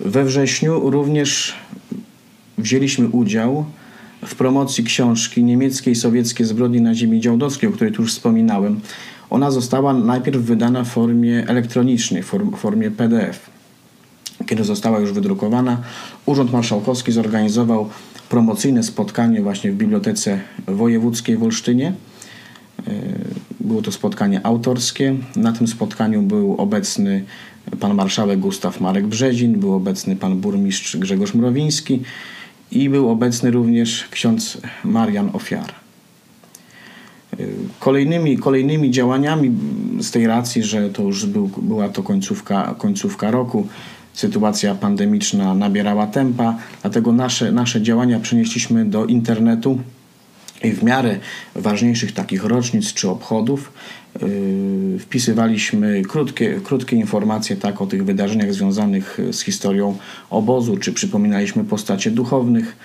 We 0.00 0.24
wrześniu 0.24 0.90
również 0.90 1.54
wzięliśmy 2.58 3.08
udział 3.08 3.64
w 4.26 4.34
promocji 4.34 4.84
książki 4.84 5.44
niemieckiej 5.44 5.94
sowieckie 5.94 6.44
zbrodnie 6.44 6.80
na 6.80 6.94
ziemi 6.94 7.20
działdowskiej, 7.20 7.68
o 7.68 7.72
której 7.72 7.92
tu 7.92 8.02
już 8.02 8.12
wspominałem. 8.12 8.80
Ona 9.30 9.50
została 9.50 9.92
najpierw 9.92 10.42
wydana 10.42 10.84
w 10.84 10.88
formie 10.88 11.48
elektronicznej, 11.48 12.22
w 12.22 12.32
formie 12.56 12.90
PDF. 12.90 13.50
Kiedy 14.46 14.64
została 14.64 14.98
już 14.98 15.12
wydrukowana, 15.12 15.78
Urząd 16.26 16.52
Marszałkowski 16.52 17.12
zorganizował 17.12 17.88
promocyjne 18.28 18.82
spotkanie 18.82 19.42
właśnie 19.42 19.72
w 19.72 19.76
Bibliotece 19.76 20.40
Wojewódzkiej 20.66 21.36
w 21.36 21.42
Olsztynie. 21.42 21.92
E, 22.86 22.92
było 23.60 23.82
to 23.82 23.92
spotkanie 23.92 24.46
autorskie. 24.46 25.14
Na 25.36 25.52
tym 25.52 25.66
spotkaniu 25.68 26.22
był 26.22 26.56
obecny 26.56 27.24
pan 27.80 27.94
marszałek 27.94 28.40
Gustaw 28.40 28.80
Marek 28.80 29.06
Brzezin, 29.06 29.60
był 29.60 29.74
obecny 29.74 30.16
pan 30.16 30.40
burmistrz 30.40 30.96
Grzegorz 30.96 31.34
Mrowiński 31.34 32.02
i 32.70 32.90
był 32.90 33.10
obecny 33.10 33.50
również 33.50 34.08
ksiądz 34.10 34.58
Marian 34.84 35.30
Ofiar. 35.32 35.85
Kolejnymi, 37.80 38.38
kolejnymi 38.38 38.90
działaniami 38.90 39.52
z 40.00 40.10
tej 40.10 40.26
racji, 40.26 40.62
że 40.62 40.90
to 40.90 41.02
już 41.02 41.26
był, 41.26 41.50
była 41.62 41.88
to 41.88 42.02
końcówka, 42.02 42.74
końcówka 42.78 43.30
roku, 43.30 43.66
sytuacja 44.12 44.74
pandemiczna 44.74 45.54
nabierała 45.54 46.06
tempa, 46.06 46.58
dlatego 46.82 47.12
nasze, 47.12 47.52
nasze 47.52 47.82
działania 47.82 48.20
przenieśliśmy 48.20 48.84
do 48.84 49.06
internetu 49.06 49.78
i 50.64 50.70
w 50.70 50.82
miarę 50.82 51.18
ważniejszych 51.54 52.12
takich 52.12 52.44
rocznic 52.44 52.92
czy 52.92 53.10
obchodów 53.10 53.72
yy, 54.22 54.98
wpisywaliśmy 54.98 56.02
krótkie, 56.02 56.60
krótkie 56.64 56.96
informacje 56.96 57.56
tak, 57.56 57.82
o 57.82 57.86
tych 57.86 58.04
wydarzeniach 58.04 58.54
związanych 58.54 59.18
z 59.30 59.40
historią 59.40 59.96
obozu, 60.30 60.76
czy 60.76 60.92
przypominaliśmy 60.92 61.64
postacie 61.64 62.10
duchownych, 62.10 62.76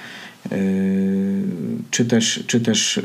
czy 1.91 2.06
też, 2.06 2.43
czy 2.47 2.62
też 2.62 2.99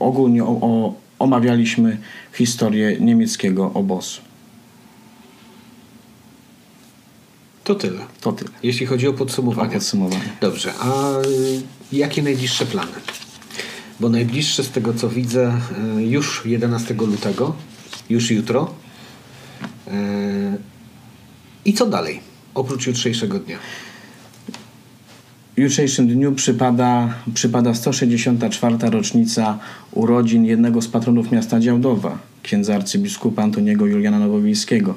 ogólnie 0.00 0.44
o, 0.44 0.48
o, 0.48 0.94
omawialiśmy 1.18 1.98
historię 2.32 2.96
niemieckiego 3.00 3.72
obozu. 3.74 4.20
To 7.64 7.74
tyle. 7.74 8.00
To 8.20 8.32
tyle. 8.32 8.50
Jeśli 8.62 8.86
chodzi 8.86 9.08
o 9.08 9.12
podsumowanie. 9.12 9.68
O 9.68 9.72
podsumowanie. 9.72 10.32
Dobrze, 10.40 10.72
a 10.80 11.18
y, 11.20 11.62
jakie 11.92 12.22
najbliższe 12.22 12.66
plany? 12.66 12.92
Bo 14.00 14.08
najbliższe 14.08 14.64
z 14.64 14.70
tego 14.70 14.94
co 14.94 15.08
widzę 15.08 15.60
y, 15.98 16.02
już 16.02 16.42
11 16.44 16.94
lutego, 16.94 17.56
już 18.10 18.30
jutro. 18.30 18.74
Y, 19.88 19.92
I 21.64 21.74
co 21.74 21.86
dalej? 21.86 22.20
Oprócz 22.54 22.86
jutrzejszego 22.86 23.38
dnia. 23.38 23.58
W 25.56 25.60
jutrzejszym 25.60 26.08
dniu 26.08 26.32
przypada, 26.32 27.14
przypada 27.34 27.74
164. 27.74 28.76
rocznica 28.90 29.58
urodzin 29.92 30.44
jednego 30.44 30.82
z 30.82 30.88
patronów 30.88 31.32
miasta 31.32 31.60
Działdowa, 31.60 32.18
księdza 32.42 32.74
arcybiskupa 32.74 33.42
Antoniego 33.42 33.86
Juliana 33.86 34.18
Nowowiejskiego 34.18 34.94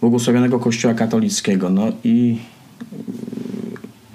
błogosławionego 0.00 0.60
Kościoła 0.60 0.94
katolickiego. 0.94 1.70
No 1.70 1.92
i 2.04 2.38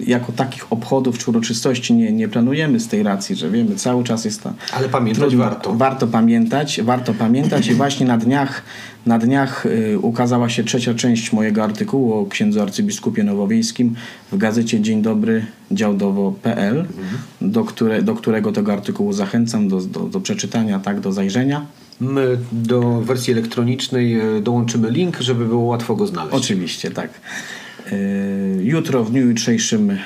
y, 0.00 0.04
jako 0.04 0.32
takich 0.32 0.72
obchodów 0.72 1.18
czy 1.18 1.30
uroczystości 1.30 1.94
nie, 1.94 2.12
nie 2.12 2.28
planujemy 2.28 2.80
z 2.80 2.88
tej 2.88 3.02
racji, 3.02 3.36
że 3.36 3.50
wiemy, 3.50 3.76
cały 3.76 4.04
czas 4.04 4.24
jest 4.24 4.42
to. 4.42 4.52
Ale 4.72 4.88
pamiętać 4.88 5.20
trudno, 5.20 5.44
warto. 5.44 5.74
Warto 5.74 6.06
pamiętać, 6.06 6.80
warto 6.82 7.14
pamiętać 7.14 7.66
i 7.66 7.74
właśnie 7.74 8.06
na 8.06 8.18
dniach, 8.18 8.62
na 9.06 9.18
dniach 9.18 9.66
y, 9.66 9.98
ukazała 9.98 10.48
się 10.48 10.64
trzecia 10.64 10.94
część 10.94 11.32
mojego 11.32 11.64
artykułu 11.64 12.14
o 12.14 12.26
księdzu 12.26 12.62
arcybiskupie 12.62 13.24
nowowiejskim 13.24 13.94
w 14.32 14.36
gazecie 14.36 14.80
Dzień 14.80 15.02
Dobry 15.02 15.46
działdowo.pl, 15.70 16.78
mhm. 16.78 17.18
do, 17.40 17.64
które, 17.64 18.02
do 18.02 18.14
którego 18.14 18.52
tego 18.52 18.72
artykułu 18.72 19.12
zachęcam 19.12 19.68
do, 19.68 19.80
do, 19.80 20.00
do 20.00 20.20
przeczytania, 20.20 20.78
tak, 20.78 21.00
do 21.00 21.12
zajrzenia. 21.12 21.66
My 22.00 22.38
do 22.52 23.00
wersji 23.00 23.32
elektronicznej 23.32 24.20
e, 24.20 24.40
dołączymy 24.40 24.90
link, 24.90 25.20
żeby 25.20 25.44
było 25.44 25.62
łatwo 25.62 25.96
go 25.96 26.06
znaleźć. 26.06 26.36
Oczywiście, 26.36 26.90
tak. 26.90 27.10
E, 27.92 27.96
jutro, 28.62 29.04
w 29.04 29.10
dniu 29.10 29.28
jutrzejszym, 29.28 29.98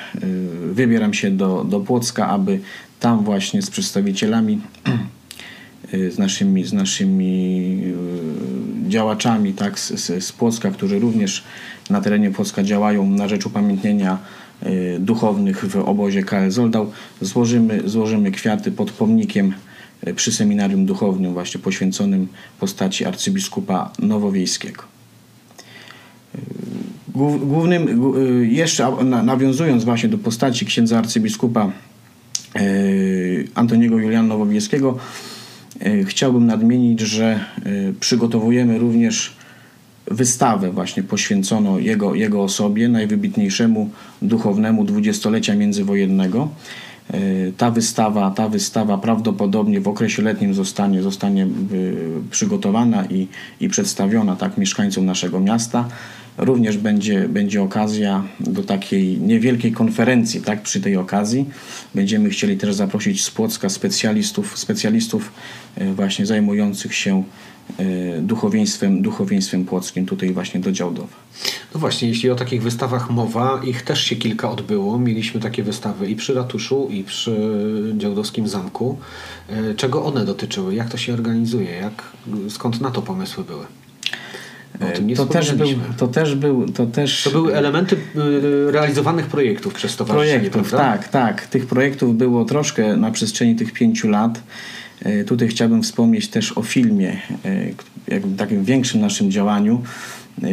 wybieram 0.71 1.13
się 1.13 1.31
do, 1.31 1.63
do 1.69 1.79
Płocka, 1.79 2.27
aby 2.27 2.59
tam 2.99 3.23
właśnie 3.23 3.61
z 3.61 3.69
przedstawicielami, 3.69 4.61
z 6.13 6.17
naszymi, 6.17 6.63
z 6.63 6.73
naszymi 6.73 7.83
działaczami 8.89 9.53
tak, 9.53 9.79
z, 9.79 10.23
z 10.23 10.31
Płocka, 10.31 10.71
którzy 10.71 10.99
również 10.99 11.43
na 11.89 12.01
terenie 12.01 12.31
Płocka 12.31 12.63
działają 12.63 13.09
na 13.09 13.27
rzecz 13.27 13.45
upamiętnienia 13.45 14.17
duchownych 14.99 15.65
w 15.65 15.75
obozie 15.75 16.23
KL 16.23 16.49
Zoldał, 16.49 16.91
złożymy, 17.21 17.81
złożymy 17.85 18.31
kwiaty 18.31 18.71
pod 18.71 18.91
pomnikiem 18.91 19.53
E, 20.01 20.13
przy 20.13 20.31
seminarium 20.31 20.85
duchownym 20.85 21.33
właśnie 21.33 21.61
poświęconym 21.61 22.27
postaci 22.59 23.05
arcybiskupa 23.05 23.91
Nowowiejskiego. 23.99 24.83
E, 26.35 26.39
głównym, 27.39 28.13
jeszcze 28.49 28.91
nawiązując 29.23 29.83
właśnie 29.83 30.09
do 30.09 30.17
postaci 30.17 30.65
księdza 30.65 30.97
arcybiskupa 30.97 31.71
Antoniego 33.55 33.97
Juliana 33.97 34.27
Nowowiejskiego, 34.27 34.97
chciałbym 36.05 36.45
nadmienić, 36.45 36.99
że 36.99 37.45
przygotowujemy 37.99 38.77
również 38.77 39.33
wystawę 40.11 40.71
właśnie 40.71 41.03
poświęconą 41.03 41.77
jego, 41.77 42.15
jego 42.15 42.43
osobie, 42.43 42.89
najwybitniejszemu 42.89 43.89
duchownemu 44.21 44.85
dwudziestolecia 44.85 45.55
międzywojennego. 45.55 46.49
E, 47.13 47.19
ta 47.57 47.71
wystawa, 47.71 48.31
ta 48.31 48.49
wystawa 48.49 48.97
prawdopodobnie 48.97 49.81
w 49.81 49.87
okresie 49.87 50.21
letnim 50.21 50.53
zostanie, 50.53 51.01
zostanie 51.01 51.47
przygotowana 52.31 53.05
i, 53.05 53.27
i 53.61 53.69
przedstawiona 53.69 54.35
tak 54.35 54.57
mieszkańcom 54.57 55.05
naszego 55.05 55.39
miasta. 55.39 55.87
Również 56.39 56.77
będzie, 56.77 57.29
będzie 57.29 57.61
okazja 57.61 58.23
do 58.39 58.63
takiej 58.63 59.17
niewielkiej 59.17 59.71
konferencji 59.71 60.41
tak, 60.41 60.61
przy 60.61 60.81
tej 60.81 60.97
okazji. 60.97 61.45
Będziemy 61.95 62.29
chcieli 62.29 62.57
też 62.57 62.75
zaprosić 62.75 63.23
z 63.23 63.31
Płocka 63.31 63.69
specjalistów, 63.69 64.57
specjalistów 64.57 65.31
e, 65.75 65.93
właśnie 65.93 66.25
zajmujących 66.25 66.95
się 66.95 67.23
E, 67.77 68.21
duchowieństwem, 68.21 69.01
duchowieństwem 69.01 69.65
płockim 69.65 70.05
tutaj 70.05 70.33
właśnie 70.33 70.59
do 70.59 70.71
Działdowa. 70.71 71.15
No 71.73 71.79
właśnie, 71.79 72.07
jeśli 72.07 72.29
o 72.29 72.35
takich 72.35 72.63
wystawach 72.63 73.09
mowa, 73.09 73.61
ich 73.63 73.81
też 73.81 74.03
się 74.03 74.15
kilka 74.15 74.51
odbyło. 74.51 74.99
Mieliśmy 74.99 75.41
takie 75.41 75.63
wystawy 75.63 76.07
i 76.07 76.15
przy 76.15 76.33
ratuszu, 76.33 76.87
i 76.91 77.03
przy 77.03 77.35
Działdowskim 77.97 78.47
Zamku. 78.47 78.97
E, 79.49 79.75
czego 79.75 80.05
one 80.05 80.25
dotyczyły? 80.25 80.75
Jak 80.75 80.89
to 80.89 80.97
się 80.97 81.13
organizuje? 81.13 81.71
Jak, 81.71 82.03
skąd 82.49 82.81
na 82.81 82.91
to 82.91 83.01
pomysły 83.01 83.43
były? 83.43 83.65
E, 84.79 85.15
to 85.15 85.25
też, 85.25 85.53
był, 85.53 85.67
to 85.97 86.07
też 86.07 86.35
był. 86.35 86.65
To, 86.67 86.85
też... 86.85 87.23
to 87.23 87.31
były 87.31 87.55
elementy 87.55 87.97
realizowanych 88.67 89.27
projektów 89.27 89.73
przez 89.73 89.91
Stowarzyszenie, 89.91 90.49
Projektów, 90.49 90.69
prawda? 90.69 90.91
tak, 90.91 91.07
tak. 91.07 91.47
Tych 91.47 91.65
projektów 91.65 92.17
było 92.17 92.45
troszkę 92.45 92.97
na 92.97 93.11
przestrzeni 93.11 93.55
tych 93.55 93.73
pięciu 93.73 94.09
lat. 94.09 94.41
E, 95.01 95.23
tutaj 95.23 95.47
chciałbym 95.47 95.83
wspomnieć 95.83 96.27
też 96.27 96.57
o 96.57 96.61
filmie, 96.63 97.17
e, 98.09 98.19
takim 98.37 98.63
większym 98.63 99.01
naszym 99.01 99.31
działaniu, 99.31 99.81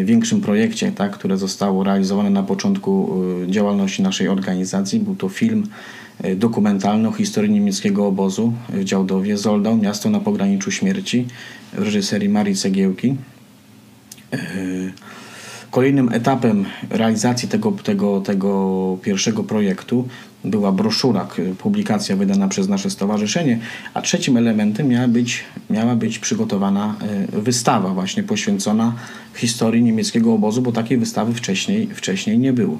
większym 0.04 0.40
projekcie, 0.40 0.92
tak, 0.92 1.12
które 1.12 1.36
zostało 1.36 1.84
realizowane 1.84 2.30
na 2.30 2.42
początku 2.42 3.20
działalności 3.48 4.02
naszej 4.02 4.28
organizacji. 4.28 5.00
Był 5.00 5.16
to 5.16 5.28
film 5.28 5.66
dokumentalny 6.36 7.08
o 7.08 7.12
historii 7.12 7.50
niemieckiego 7.50 8.06
obozu 8.06 8.52
w 8.68 8.84
Działdowie, 8.84 9.36
Zoldau, 9.36 9.76
miasto 9.76 10.10
na 10.10 10.20
pograniczu 10.20 10.70
śmierci 10.70 11.26
w 11.72 11.82
reżyserii 11.82 12.28
Marii 12.28 12.56
Cegiełki. 12.56 13.16
Kolejnym 15.70 16.12
etapem 16.12 16.64
realizacji 16.90 17.48
tego, 17.48 17.72
tego, 17.72 18.20
tego 18.20 18.98
pierwszego 19.02 19.44
projektu 19.44 20.08
była 20.44 20.72
broszura, 20.72 21.28
publikacja 21.58 22.16
wydana 22.16 22.48
przez 22.48 22.68
nasze 22.68 22.90
stowarzyszenie, 22.90 23.58
a 23.94 24.02
trzecim 24.02 24.36
elementem 24.36 24.88
miała 24.88 25.08
być, 25.08 25.44
miała 25.70 25.96
być 25.96 26.18
przygotowana 26.18 26.94
e, 27.32 27.40
wystawa 27.40 27.90
właśnie 27.90 28.22
poświęcona 28.22 28.94
historii 29.34 29.82
niemieckiego 29.82 30.34
obozu, 30.34 30.62
bo 30.62 30.72
takiej 30.72 30.98
wystawy 30.98 31.34
wcześniej, 31.34 31.88
wcześniej 31.94 32.38
nie 32.38 32.52
było. 32.52 32.78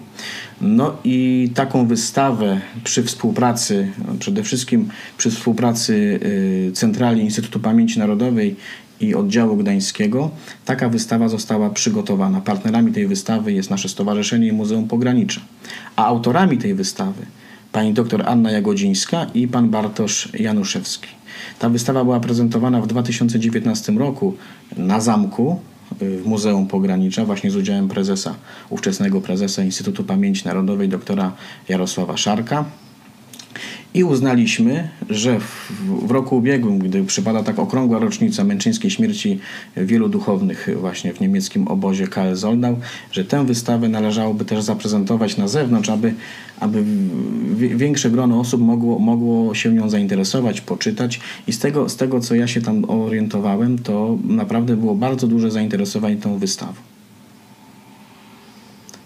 No 0.61 0.97
i 1.05 1.51
taką 1.55 1.87
wystawę 1.87 2.61
przy 2.85 3.03
współpracy, 3.03 3.93
przede 4.19 4.43
wszystkim 4.43 4.89
przy 5.19 5.31
współpracy 5.31 6.21
e, 6.69 6.73
Centrali 6.73 7.23
Instytutu 7.23 7.61
Pamięci 7.61 7.99
Narodowej 7.99 8.57
i 9.01 9.15
oddziału 9.15 9.57
gdańskiego 9.57 10.31
taka 10.65 10.89
wystawa 10.89 11.29
została 11.29 11.71
przygotowana. 11.71 12.41
Partnerami 12.41 12.93
tej 12.93 13.07
wystawy 13.07 13.53
jest 13.53 13.71
nasze 13.71 13.89
Stowarzyszenie 13.89 14.53
Muzeum 14.53 14.89
Pogranicze, 14.89 15.41
a 15.97 16.07
autorami 16.07 16.59
tej 16.59 16.75
wystawy 16.75 17.27
pani 17.73 17.93
dr 17.93 18.23
Anna 18.27 18.51
Jagodzińska 18.51 19.27
i 19.35 19.49
pan 19.49 19.71
Bartosz 19.71 20.29
Januszewski. 20.35 21.09
Ta 21.59 21.69
wystawa 21.69 22.05
była 22.05 22.21
prezentowana 22.21 22.81
w 22.81 22.87
2019 22.87 23.93
roku 23.93 24.35
na 24.77 25.01
zamku 25.01 25.61
y, 26.03 26.19
w 26.23 26.27
Muzeum 26.27 26.67
Pogranicza, 26.67 27.25
właśnie 27.25 27.51
z 27.51 27.57
udziałem 27.57 27.89
prezesa, 27.89 28.35
ówczesnego 28.71 29.21
prezesa 29.21 29.63
Instytutu 29.63 30.05
Pamięci 30.05 30.45
Narodowej, 30.45 30.89
doktora 30.89 31.33
Jarosława 31.69 32.17
Szarka. 32.17 32.65
I 33.97 34.05
uznaliśmy, 34.05 34.89
że 35.11 35.41
w, 35.41 35.73
w 36.07 36.11
roku 36.11 36.37
ubiegłym, 36.37 36.79
gdy 36.79 37.05
przypada 37.05 37.43
tak 37.43 37.59
okrągła 37.59 37.99
rocznica 37.99 38.45
męczeńskiej 38.45 38.91
śmierci 38.91 39.39
wielu 39.77 40.09
duchownych 40.09 40.69
właśnie 40.81 41.13
w 41.13 41.21
niemieckim 41.21 41.69
obozie 41.69 42.07
KL 42.07 42.35
Zoldau, 42.35 42.77
że 43.13 43.25
tę 43.25 43.47
wystawę 43.47 43.89
należałoby 43.89 44.45
też 44.45 44.63
zaprezentować 44.63 45.37
na 45.37 45.49
zewnątrz, 45.49 45.89
aby, 45.89 46.15
aby 46.61 46.85
wi- 47.57 47.77
większe 47.77 48.11
grono 48.11 48.41
osób 48.41 48.61
mogło, 48.61 48.99
mogło 48.99 49.55
się 49.55 49.73
nią 49.73 49.91
zainteresować, 49.91 50.61
poczytać. 50.61 51.21
I 51.47 51.53
z 51.53 51.59
tego, 51.59 51.89
z 51.89 51.97
tego, 51.97 52.21
co 52.21 52.35
ja 52.35 52.47
się 52.47 52.61
tam 52.61 52.91
orientowałem, 52.91 53.79
to 53.79 54.19
naprawdę 54.25 54.77
było 54.77 54.95
bardzo 54.95 55.27
duże 55.27 55.51
zainteresowanie 55.51 56.17
tą 56.17 56.39
wystawą. 56.39 56.73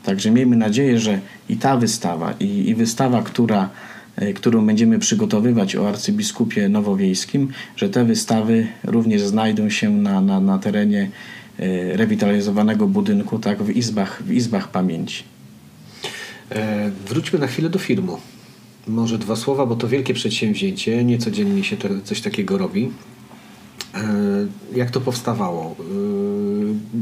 Także 0.02 0.30
miejmy 0.30 0.56
nadzieję, 0.56 0.98
że 0.98 1.20
i 1.48 1.56
ta 1.56 1.76
wystawa, 1.76 2.34
i, 2.40 2.68
i 2.70 2.74
wystawa, 2.74 3.22
która, 3.22 3.68
którą 4.34 4.66
będziemy 4.66 4.98
przygotowywać 4.98 5.76
o 5.76 5.88
arcybiskupie 5.88 6.68
nowowiejskim, 6.68 7.48
że 7.76 7.88
te 7.88 8.04
wystawy 8.04 8.66
również 8.84 9.22
znajdą 9.22 9.70
się 9.70 9.90
na, 9.90 10.20
na, 10.20 10.40
na 10.40 10.58
terenie 10.58 11.10
e, 11.58 11.96
rewitalizowanego 11.96 12.86
budynku, 12.86 13.38
tak, 13.38 13.62
w 13.62 13.70
izbach, 13.70 14.22
w 14.22 14.32
izbach 14.32 14.68
pamięci. 14.68 15.22
E, 16.50 16.90
wróćmy 17.08 17.38
na 17.38 17.46
chwilę 17.46 17.70
do 17.70 17.78
filmu. 17.78 18.18
Może 18.86 19.18
dwa 19.18 19.36
słowa, 19.36 19.66
bo 19.66 19.76
to 19.76 19.88
wielkie 19.88 20.14
przedsięwzięcie. 20.14 21.04
Niecodziennie 21.04 21.64
się 21.64 21.76
te, 21.76 21.88
coś 22.04 22.20
takiego 22.20 22.58
robi. 22.58 22.90
E, 23.94 24.00
jak 24.74 24.90
to 24.90 25.00
powstawało? 25.00 25.76
E, 25.80 25.84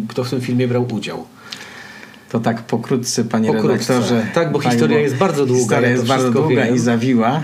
kto 0.08 0.24
w 0.24 0.30
tym 0.30 0.40
filmie 0.40 0.68
brał 0.68 0.86
udział? 0.94 1.26
To 2.30 2.40
tak 2.40 2.62
pokrótce, 2.62 3.24
panie 3.24 3.52
Pokrótce. 3.52 3.92
redaktorze. 3.92 4.26
Tak, 4.34 4.52
bo 4.52 4.60
historia 4.60 4.98
jest 4.98 5.16
bardzo 5.16 5.46
długa, 5.46 5.60
Historia 5.60 5.88
jest 5.90 6.06
bardzo 6.06 6.30
długa 6.30 6.64
wiem. 6.64 6.74
i 6.74 6.78
zawiła. 6.78 7.42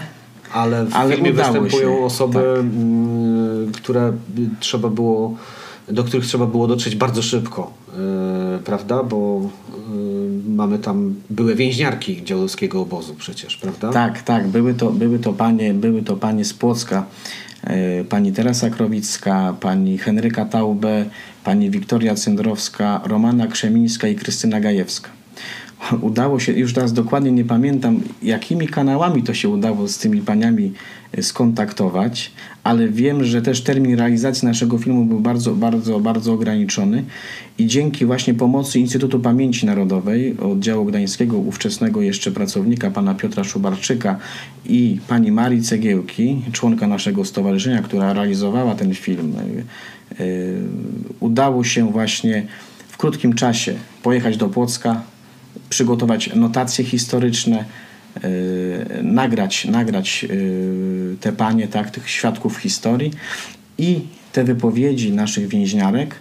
Ale 0.52 0.84
w 0.84 0.94
Ale 0.94 1.14
filmie 1.14 1.32
występują 1.32 1.70
się, 1.70 2.04
osoby, 2.04 2.38
tak. 2.38 2.58
mm, 2.58 3.72
które 3.72 4.12
trzeba 4.60 4.88
było, 4.88 5.36
do 5.88 6.04
których 6.04 6.26
trzeba 6.26 6.46
było 6.46 6.66
dotrzeć 6.66 6.96
bardzo 6.96 7.22
szybko, 7.22 7.72
e, 7.98 8.58
prawda? 8.64 9.02
Bo 9.02 9.40
e, 9.40 10.50
mamy 10.54 10.78
tam 10.78 11.14
były 11.30 11.54
więźniarki 11.54 12.24
działdowskiego 12.24 12.80
obozu 12.80 13.14
przecież, 13.14 13.56
prawda? 13.56 13.90
Tak, 13.92 14.22
tak. 14.22 14.48
Były 14.48 14.74
to, 14.74 14.90
były 14.90 15.18
to, 15.18 15.32
panie, 15.32 15.74
były 15.74 16.02
to 16.02 16.16
panie 16.16 16.44
z 16.44 16.54
Płocka. 16.54 17.04
E, 17.66 18.05
Pani 18.05 18.33
Teresa 18.33 18.70
Krowicka, 18.70 19.57
pani 19.61 19.98
Henryka 19.98 20.44
Taube, 20.44 21.05
pani 21.44 21.70
Wiktoria 21.70 22.14
Cyndrowska, 22.14 23.00
Romana 23.05 23.46
Krzemińska 23.46 24.09
i 24.09 24.14
Krystyna 24.14 24.61
Gajewska. 24.61 25.11
Udało 26.00 26.40
się, 26.40 26.52
już 26.52 26.72
teraz 26.72 26.92
dokładnie 26.92 27.32
nie 27.32 27.44
pamiętam, 27.44 28.00
jakimi 28.22 28.68
kanałami 28.68 29.22
to 29.22 29.34
się 29.34 29.48
udało 29.48 29.88
z 29.88 29.98
tymi 29.98 30.20
paniami 30.20 30.72
e, 31.12 31.22
skontaktować, 31.22 32.32
ale 32.64 32.88
wiem, 32.88 33.24
że 33.24 33.42
też 33.42 33.62
termin 33.62 33.98
realizacji 33.98 34.48
naszego 34.48 34.78
filmu 34.78 35.04
był 35.04 35.20
bardzo, 35.20 35.54
bardzo, 35.54 36.00
bardzo 36.00 36.32
ograniczony 36.32 37.04
i 37.58 37.66
dzięki 37.66 38.06
właśnie 38.06 38.34
pomocy 38.34 38.78
Instytutu 38.78 39.20
Pamięci 39.20 39.66
Narodowej 39.66 40.38
oddziału 40.38 40.84
gdańskiego, 40.84 41.38
ówczesnego 41.38 42.02
jeszcze 42.02 42.30
pracownika 42.30 42.90
pana 42.90 43.14
Piotra 43.14 43.44
Szubarczyka 43.44 44.18
i 44.66 44.98
pani 45.08 45.32
Marii 45.32 45.62
Cegiełki, 45.62 46.42
członka 46.52 46.86
naszego 46.86 47.24
stowarzyszenia, 47.24 47.82
która 47.82 48.12
realizowała 48.12 48.74
ten 48.74 48.94
film, 48.94 49.32
e, 49.36 50.22
e, 50.22 50.26
udało 51.20 51.64
się 51.64 51.92
właśnie 51.92 52.46
w 52.88 52.96
krótkim 52.96 53.32
czasie 53.32 53.74
pojechać 54.02 54.36
do 54.36 54.48
Płocka, 54.48 55.13
przygotować 55.68 56.30
notacje 56.34 56.84
historyczne, 56.84 57.64
yy, 58.22 59.02
nagrać, 59.02 59.64
nagrać 59.64 60.22
yy, 60.22 61.16
te 61.20 61.32
panie, 61.32 61.68
tak, 61.68 61.90
tych 61.90 62.10
świadków 62.10 62.56
historii 62.56 63.10
i 63.78 64.00
te 64.32 64.44
wypowiedzi 64.44 65.12
naszych 65.12 65.48
więźniarek 65.48 66.14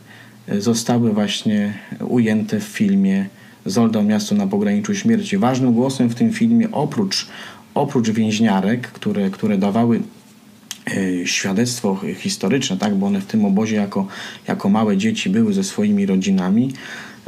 yy, 0.48 0.62
zostały 0.62 1.14
właśnie 1.14 1.74
ujęte 2.00 2.60
w 2.60 2.64
filmie 2.64 3.26
Zoldał 3.66 4.04
miasto 4.04 4.36
na 4.36 4.48
pograniczu 4.48 4.96
śmierci. 4.96 5.38
Ważnym 5.38 5.74
głosem 5.74 6.10
w 6.10 6.16
tym 6.16 6.34
filmie 6.34 6.72
oprócz, 6.72 7.28
oprócz 7.74 8.10
więźniarek, 8.10 8.88
które, 8.88 9.30
które 9.30 9.58
dawały 9.58 10.02
e, 10.88 11.28
świadectwo 11.28 12.02
historyczne, 12.16 12.78
tak, 12.78 12.96
bo 12.96 13.08
one 13.08 13.22
w 13.22 13.26
tym 13.26 13.46
obozie 13.46 13.76
jako, 13.76 14.08
jako 14.48 14.70
małe 14.70 14.98
dzieci 14.98 15.30
były 15.30 15.54
ze 15.54 15.64
swoimi 15.64 16.06
rodzinami. 16.06 16.74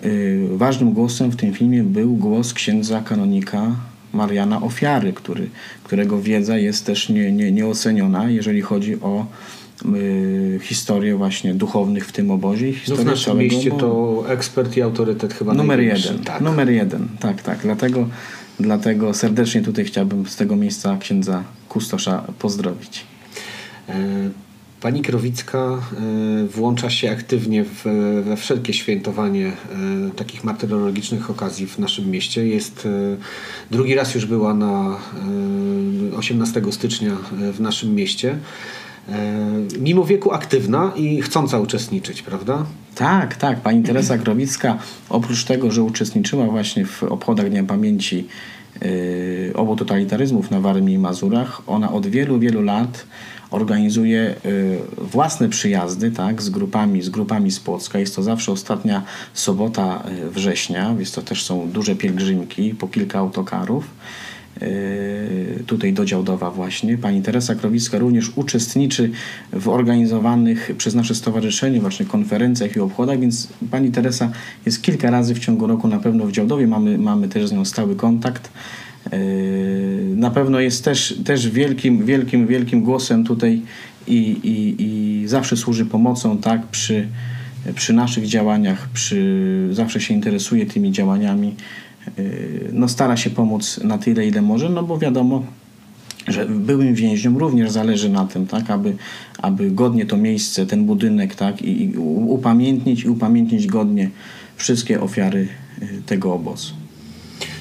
E, 0.06 0.58
Ważnym 0.58 0.94
głosem 0.94 1.32
w 1.32 1.36
tym 1.36 1.54
filmie 1.54 1.84
był 1.84 2.16
głos 2.16 2.54
księdza 2.54 3.02
kanonika 3.02 3.76
Mariana 4.14 4.62
Ofiary, 4.62 5.14
który, 5.14 5.50
którego 5.84 6.22
wiedza 6.22 6.58
jest 6.58 6.86
też 6.86 7.10
nie, 7.10 7.32
nie, 7.32 7.52
nieoceniona, 7.52 8.30
jeżeli 8.30 8.62
chodzi 8.62 9.02
o 9.02 9.26
y, 9.96 10.60
historię 10.64 11.16
właśnie 11.16 11.54
duchownych 11.54 12.08
w 12.08 12.12
tym 12.12 12.32
obozie 12.32 12.74
No 12.90 12.96
w 12.96 13.06
naszym 13.06 13.38
mieście 13.38 13.74
obozu. 13.74 14.24
to 14.24 14.34
ekspert 14.34 14.78
i 14.78 14.82
autorytet 14.82 15.34
chyba 15.34 15.54
Numer 15.54 15.80
jeden. 15.80 16.20
Tak. 16.20 16.42
Numer 16.42 16.70
jeden, 16.70 17.08
tak, 17.20 17.42
tak. 17.42 17.60
Dlatego, 17.62 18.08
dlatego 18.60 19.14
serdecznie 19.14 19.62
tutaj 19.62 19.86
chciałbym 19.86 20.28
z 20.28 20.36
tego 20.36 20.56
miejsca 20.56 20.98
księdza 21.00 21.44
Kustosza 21.70 22.24
pozdrowić. 22.40 23.06
E, 23.90 23.94
Pani 24.86 25.02
Krowicka 25.02 25.58
e, 25.58 26.48
włącza 26.48 26.90
się 26.90 27.12
aktywnie 27.12 27.64
w, 27.64 27.84
we 28.26 28.38
wszelkie 28.38 28.74
świętowanie 28.74 29.48
e, 29.48 29.54
takich 30.16 30.44
martyrologicznych 30.44 31.30
okazji 31.30 31.68
w 31.68 31.80
naszym 31.80 32.12
mieście. 32.12 32.48
Jest 32.48 32.86
e, 32.86 33.18
drugi 33.72 33.96
raz 33.96 34.16
już 34.16 34.26
była 34.26 34.54
na 34.54 34.98
e, 36.14 36.18
18 36.18 36.62
stycznia 36.72 37.18
w 37.54 37.60
naszym 37.60 37.96
mieście. 37.96 38.38
Mimo 39.80 40.06
wieku 40.06 40.32
aktywna 40.32 40.92
i 40.96 41.22
chcąca 41.22 41.60
uczestniczyć, 41.60 42.22
prawda? 42.22 42.66
Tak, 42.96 43.36
tak. 43.36 43.60
Pani 43.60 43.84
Teresa 43.84 44.18
Krowicka, 44.18 44.78
oprócz 45.10 45.44
tego, 45.44 45.72
że 45.72 45.84
uczestniczyła 45.84 46.46
właśnie 46.46 46.86
w 46.86 47.04
obchodach 47.04 47.50
Dnia 47.50 47.64
Pamięci 47.64 48.28
obu 49.54 49.76
totalitaryzmów 49.76 50.52
na 50.52 50.60
Warmii 50.60 50.96
i 50.96 51.00
Mazurach, 51.00 51.62
ona 51.68 51.92
od 51.92 52.08
wielu, 52.08 52.40
wielu 52.40 52.62
lat 52.62 53.06
organizuje 53.56 54.36
yy, 54.44 54.80
własne 54.98 55.50
przyjazdy 55.50 56.12
tak, 56.12 56.42
z, 56.42 56.50
grupami, 56.50 57.02
z 57.02 57.10
grupami 57.10 57.52
z 57.52 57.60
Płocka. 57.60 58.00
Jest 58.00 58.16
to 58.16 58.24
zawsze 58.24 58.52
ostatnia 58.52 59.04
sobota 59.34 60.04
yy, 60.22 60.32
września, 60.32 60.96
więc 60.96 61.12
to 61.12 61.22
też 61.22 61.44
są 61.44 61.70
duże 61.70 61.96
pielgrzymki, 61.96 62.76
po 62.76 62.88
kilka 62.88 63.20
autokarów. 63.20 63.88
Yy, 64.62 65.64
tutaj 65.68 65.94
do 65.94 66.06
Działdowa 66.06 66.52
właśnie. 66.52 66.98
Pani 66.98 67.22
Teresa 67.22 67.56
Krowicka 67.56 67.98
również 67.98 68.32
uczestniczy 68.36 69.12
w 69.54 69.70
organizowanych 69.70 70.72
przez 70.78 70.96
nasze 70.96 71.16
stowarzyszenie 71.16 71.80
właśnie 71.82 72.06
konferencjach 72.06 72.76
i 72.76 72.80
obchodach, 72.80 73.20
więc 73.20 73.48
pani 73.72 73.92
Teresa 73.92 74.32
jest 74.66 74.82
kilka 74.82 75.12
razy 75.12 75.36
w 75.36 75.40
ciągu 75.40 75.68
roku 75.68 75.88
na 75.88 76.00
pewno 76.00 76.26
w 76.26 76.32
Działdowie. 76.32 76.68
Mamy, 76.68 76.98
mamy 76.98 77.28
też 77.28 77.48
z 77.48 77.52
nią 77.52 77.66
stały 77.66 77.96
kontakt. 77.96 78.52
Yy, 79.12 80.16
Na 80.16 80.32
pewno 80.32 80.60
jest 80.60 80.86
też, 80.86 81.20
też 81.26 81.50
wielkim, 81.50 82.06
wielkim, 82.06 82.48
wielkim 82.48 82.84
głosem 82.84 83.24
tutaj 83.24 83.62
i, 84.08 84.18
i, 84.44 84.76
i 84.84 85.28
zawsze 85.28 85.58
służy 85.58 85.86
pomocą 85.86 86.38
tak 86.38 86.68
przy, 86.68 87.08
przy 87.76 87.94
naszych 87.94 88.28
działaniach, 88.28 88.90
przy, 88.94 89.70
zawsze 89.72 90.02
się 90.02 90.14
interesuje 90.14 90.66
tymi 90.66 90.92
działaniami 90.92 91.56
Yy, 92.18 92.70
no 92.74 92.88
stara 92.88 93.18
się 93.18 93.30
pomóc 93.30 93.80
na 93.84 93.98
tyle, 93.98 94.28
ile 94.28 94.42
może, 94.42 94.70
no 94.70 94.84
bo 94.84 94.98
wiadomo, 94.98 95.44
że 96.28 96.46
byłym 96.46 96.96
więźniom 96.96 97.38
również 97.38 97.72
zależy 97.72 98.10
na 98.10 98.26
tym, 98.26 98.48
tak, 98.48 98.70
aby, 98.70 98.96
aby 99.38 99.72
godnie 99.72 100.06
to 100.06 100.18
miejsce, 100.18 100.66
ten 100.66 100.86
budynek, 100.86 101.36
tak, 101.36 101.62
i, 101.62 101.84
i 101.84 101.98
upamiętnić 101.98 103.04
i 103.04 103.10
upamiętnić 103.10 103.68
godnie 103.68 104.10
wszystkie 104.56 105.02
ofiary 105.02 105.48
yy, 105.82 105.88
tego 106.06 106.34
obozu. 106.34 106.74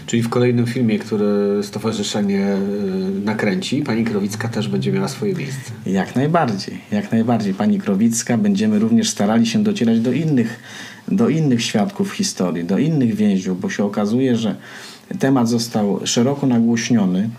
Czyli 0.06 0.22
w 0.22 0.28
kolejnym 0.28 0.66
filmie, 0.66 0.98
który 0.98 1.62
stowarzyszenie 1.62 2.40
e, 2.40 2.58
nakręci, 3.24 3.82
pani 3.82 4.04
Krowicka 4.04 4.48
też 4.48 4.68
będzie 4.68 4.92
miała 4.92 5.08
swoje 5.08 5.34
miejsce. 5.34 5.72
Jak 5.86 6.16
najbardziej, 6.16 6.80
jak 6.92 7.12
najbardziej. 7.12 7.54
Pani 7.54 7.78
Krowicka, 7.78 8.38
będziemy 8.38 8.78
również 8.78 9.10
starali 9.10 9.46
się 9.46 9.62
docierać 9.62 10.00
do 10.00 10.12
innych, 10.12 10.60
do 11.08 11.28
innych 11.28 11.62
świadków 11.62 12.12
historii, 12.12 12.64
do 12.64 12.78
innych 12.78 13.14
więźniów, 13.14 13.60
bo 13.60 13.70
się 13.70 13.84
okazuje, 13.84 14.36
że 14.36 14.56
temat 15.18 15.48
został 15.48 16.00
szeroko 16.04 16.46
nagłośniony 16.46 17.30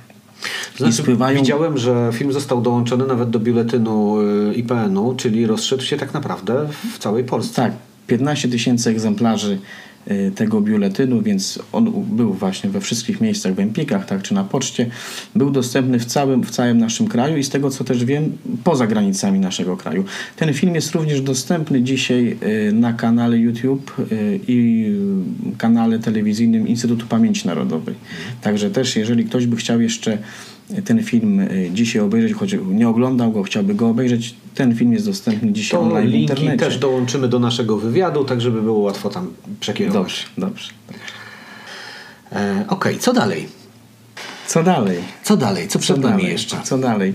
i 0.75 0.78
Znaczy, 0.78 0.93
spływają... 0.93 1.39
Widziałem, 1.39 1.78
że 1.78 2.10
film 2.13 2.32
został 2.32 2.62
dołączony 2.62 3.08
nawet 3.08 3.30
do 3.30 3.39
biuletynu 3.39 4.21
y, 4.21 4.54
IPN-u, 4.54 5.15
czyli 5.15 5.47
rozszedł 5.47 5.84
się 5.84 5.97
tak 5.97 6.13
naprawdę 6.13 6.67
w 6.93 6.99
całej 6.99 7.23
Polsce. 7.23 7.56
Tak, 7.56 7.71
15 8.08 8.47
tysięcy 8.47 8.89
egzemplarzy 8.89 9.60
tego 10.35 10.61
biuletynu, 10.61 11.21
więc 11.21 11.59
on 11.71 12.05
był 12.15 12.33
właśnie 12.33 12.69
we 12.69 12.81
wszystkich 12.81 13.21
miejscach 13.21 13.53
w 13.53 13.59
Empikach, 13.59 14.05
tak, 14.05 14.21
czy 14.21 14.33
na 14.33 14.43
poczcie. 14.43 14.89
Był 15.35 15.51
dostępny 15.51 15.99
w 15.99 16.05
całym, 16.05 16.43
w 16.43 16.51
całym 16.51 16.77
naszym 16.77 17.07
kraju 17.07 17.37
i 17.37 17.43
z 17.43 17.49
tego 17.49 17.69
co 17.69 17.83
też 17.83 18.05
wiem, 18.05 18.37
poza 18.63 18.87
granicami 18.87 19.39
naszego 19.39 19.77
kraju. 19.77 20.03
Ten 20.35 20.53
film 20.53 20.75
jest 20.75 20.91
również 20.91 21.21
dostępny 21.21 21.81
dzisiaj 21.83 22.37
y, 22.69 22.73
na 22.73 22.93
kanale 22.93 23.37
YouTube 23.37 23.99
y, 24.11 24.39
i 24.47 24.85
y, 25.53 25.57
kanale 25.57 25.99
telewizyjnym 25.99 26.67
Instytutu 26.67 27.05
Pamięci 27.07 27.47
Narodowej. 27.47 27.95
Także 28.41 28.69
też, 28.71 28.95
jeżeli 28.95 29.25
ktoś 29.25 29.47
by 29.47 29.55
chciał 29.55 29.81
jeszcze 29.81 30.17
ten 30.86 31.04
film 31.04 31.39
y, 31.39 31.69
dzisiaj 31.73 32.01
obejrzeć, 32.01 32.34
choć 32.34 32.56
nie 32.67 32.89
oglądał 32.89 33.32
go, 33.32 33.43
chciałby 33.43 33.75
go 33.75 33.89
obejrzeć, 33.89 34.36
ten 34.56 34.75
film 34.75 34.93
jest 34.93 35.06
dostępny 35.06 35.51
dzisiaj 35.51 35.80
To 35.80 35.86
online 35.86 36.10
w 36.10 36.12
linki 36.12 36.21
internecie. 36.34 36.58
też 36.65 36.78
dołączymy 36.78 37.28
do 37.28 37.39
naszego 37.39 37.78
wywiadu, 37.78 38.23
tak 38.25 38.41
żeby 38.41 38.62
było 38.62 38.80
łatwo 38.80 39.10
tam 39.10 39.34
przekierować. 39.60 40.28
Dobrze, 40.38 40.49
dobrze. 40.49 40.69
E, 42.32 42.65
Okej, 42.69 42.99
co 42.99 43.13
dalej? 43.13 43.47
Co 44.47 44.63
dalej? 44.63 44.97
Co 45.23 45.38
dalej? 45.38 45.67
Co 45.67 45.80
przed 45.80 45.95
Co 45.95 46.01
nami 46.01 46.17
dalej? 46.17 46.32
jeszcze? 46.32 46.62
Co 46.63 46.78
dalej? 46.78 47.13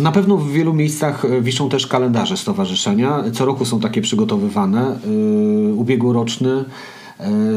Na 0.00 0.12
pewno 0.12 0.36
w 0.36 0.50
wielu 0.52 0.74
miejscach 0.74 1.24
e, 1.24 1.40
wiszą 1.40 1.68
też 1.68 1.86
kalendarze 1.86 2.36
stowarzyszenia. 2.36 3.24
Co 3.32 3.44
roku 3.44 3.64
są 3.64 3.80
takie 3.80 4.02
przygotowywane. 4.02 4.98
Yy, 5.66 5.74
ubiegłoroczny 5.74 6.64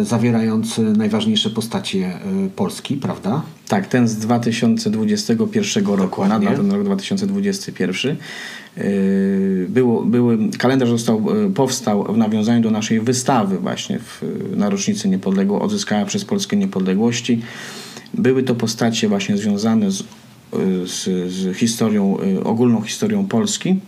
zawierający 0.04 0.82
najważniejsze 0.82 1.50
postacie 1.50 1.98
yy, 2.00 2.50
Polski, 2.56 2.96
prawda? 2.98 3.42
Tak, 3.68 3.88
ten 3.88 4.08
z 4.08 4.18
2021 4.18 5.86
roku, 5.86 5.98
Dokładnie. 5.98 6.50
na 6.50 6.56
ten 6.56 6.72
rok 6.72 6.84
2021. 6.84 8.18
Yy, 8.78 8.84
Było, 9.70 10.06
były, 10.06 10.38
kalendarz 10.58 10.90
został, 10.90 11.26
powstał 11.56 12.14
w 12.14 12.18
nawiązaniu 12.18 12.62
do 12.62 12.72
naszej 12.72 13.00
wystawy 13.00 13.58
właśnie 13.58 14.00
w, 14.00 14.24
na 14.56 14.70
rocznicę 14.70 15.10
niepodległo, 15.10 15.62
odzyskania 15.62 16.06
przez 16.06 16.26
Polskę 16.26 16.58
niepodległości. 16.58 17.42
Były 18.14 18.44
to 18.44 18.56
postacie 18.56 19.08
właśnie 19.08 19.38
związane 19.38 19.92
z, 19.92 20.04
z, 20.86 21.04
z 21.34 21.58
historią, 21.58 22.18
ogólną 22.44 22.82
historią 22.82 23.28
Polski. 23.28 23.80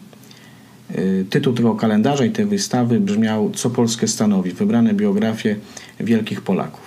Yy, 0.97 1.25
Tytuł 1.29 1.53
tego 1.53 1.75
kalendarza 1.75 2.25
i 2.25 2.31
tej 2.31 2.45
wystawy 2.45 2.99
brzmiał 2.99 3.51
Co 3.55 3.69
Polskę 3.69 4.07
stanowi? 4.07 4.51
Wybrane 4.51 4.93
biografie 4.93 5.55
wielkich 5.99 6.41
Polaków. 6.41 6.81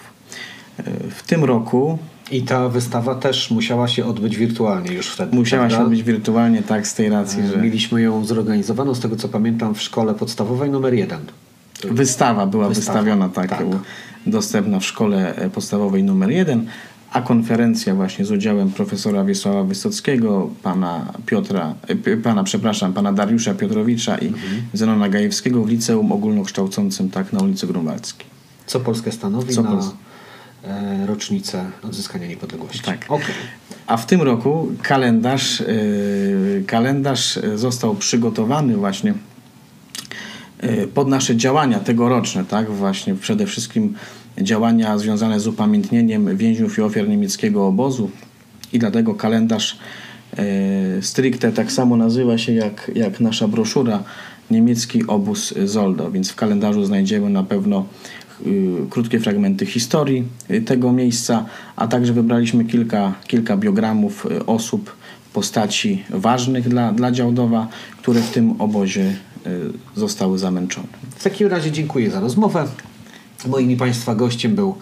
Yy, 0.78 0.84
W 1.10 1.22
tym 1.22 1.44
roku 1.44 1.98
I 2.30 2.42
ta 2.42 2.68
wystawa 2.68 3.14
też 3.14 3.50
musiała 3.50 3.88
się 3.88 4.04
odbyć 4.06 4.36
wirtualnie 4.36 4.92
już 4.92 5.06
wtedy. 5.08 5.36
Musiała 5.36 5.64
się 5.64 5.68
prawda? 5.68 5.84
odbyć 5.86 6.02
wirtualnie, 6.02 6.62
tak, 6.62 6.86
z 6.86 6.94
tej 6.94 7.08
racji, 7.08 7.42
że 7.46 7.56
Mieliśmy 7.62 8.02
ją 8.02 8.24
zorganizowaną, 8.24 8.94
z 8.94 9.00
tego 9.00 9.16
co 9.16 9.28
pamiętam, 9.28 9.74
w 9.74 9.82
szkole 9.82 10.14
podstawowej 10.14 10.70
numer 10.70 10.94
jeden. 10.94 11.20
wystawa 11.90 12.46
była 12.46 12.68
Wystawa, 12.68 12.98
wystawiona, 12.98 13.28
tak, 13.28 13.50
tak. 13.50 13.66
dostępna 14.26 14.80
w 14.80 14.84
szkole 14.84 15.36
e, 15.36 15.50
podstawowej 15.50 16.04
numer 16.04 16.30
jeden, 16.30 16.66
a 17.16 17.22
konferencja 17.22 17.94
właśnie 17.94 18.24
z 18.24 18.30
udziałem 18.30 18.70
profesora 18.70 19.24
Wiesława 19.24 19.64
Wysockiego, 19.64 20.50
pana 20.62 21.12
Piotra, 21.26 21.74
e, 22.06 22.16
pana, 22.16 22.44
przepraszam, 22.44 22.92
pana 22.92 23.12
Dariusza 23.12 23.54
Piotrowicza 23.54 24.18
i 24.18 24.26
Mhm. 24.26 24.62
Zenona 24.72 25.08
Gajewskiego 25.08 25.62
w 25.64 25.68
liceum 25.68 26.12
ogólnokształcącym, 26.12 27.10
tak, 27.10 27.32
na 27.32 27.40
ulicy 27.40 27.66
Grunwaldzkiej. 27.66 28.26
Co 28.66 28.80
Polskę 28.80 29.12
stanowi 29.12 29.54
Co 29.54 29.62
na 29.62 29.70
Pols- 29.70 29.90
e, 30.64 31.06
rocznicę 31.06 31.64
odzyskania 31.82 32.26
niepodległości. 32.26 32.82
Tak. 32.82 33.04
Okej. 33.08 33.34
A 33.86 33.96
w 33.96 34.06
tym 34.06 34.22
roku 34.22 34.72
kalendarz, 34.82 35.60
yy, 35.60 36.64
kalendarz 36.66 37.38
został 37.54 37.94
przygotowany 37.94 38.76
właśnie 38.76 39.14
pod 40.94 41.08
nasze 41.08 41.36
działania 41.36 41.80
tegoroczne, 41.80 42.44
tak? 42.44 42.70
Właśnie 42.70 43.14
przede 43.14 43.46
wszystkim 43.46 43.94
działania 44.42 44.98
związane 44.98 45.40
z 45.40 45.46
upamiętnieniem 45.46 46.36
więźniów 46.36 46.78
i 46.78 46.82
ofiar 46.82 47.08
niemieckiego 47.08 47.66
obozu 47.66 48.10
i 48.72 48.78
dlatego 48.78 49.14
kalendarz 49.14 49.78
yy, 50.36 50.44
stricte 51.02 51.52
tak 51.52 51.72
samo 51.72 51.96
nazywa 51.96 52.38
się 52.38 52.52
jak, 52.52 52.90
jak 52.94 53.20
nasza 53.20 53.48
broszura 53.48 54.02
niemiecki 54.50 55.06
obóz 55.06 55.54
Zoldo, 55.64 56.10
więc 56.10 56.30
w 56.30 56.34
kalendarzu 56.34 56.84
znajdziemy 56.84 57.30
na 57.30 57.42
pewno 57.42 57.86
y, 58.46 58.76
krótkie 58.90 59.20
fragmenty 59.20 59.66
historii 59.66 60.24
y, 60.50 60.62
tego 60.62 60.92
miejsca, 60.92 61.44
a 61.76 61.88
także 61.88 62.12
wybraliśmy 62.12 62.64
kilka, 62.64 63.14
kilka 63.26 63.56
biogramów 63.56 64.26
y, 64.26 64.46
osób, 64.46 64.96
postaci 65.32 66.04
ważnych 66.10 66.68
dla, 66.68 66.92
dla 66.92 67.12
Działdowa, 67.12 67.68
które 67.98 68.20
w 68.20 68.30
tym 68.30 68.60
obozie 68.60 69.16
zostały 69.96 70.38
zamęczone. 70.38 70.86
W 71.16 71.24
takim 71.24 71.48
razie 71.48 71.72
dziękuję 71.72 72.10
za 72.10 72.20
rozmowę. 72.20 72.66
Moim 73.46 73.70
i 73.70 73.76
Państwa 73.76 74.14
gościem 74.14 74.54
był 74.54 74.76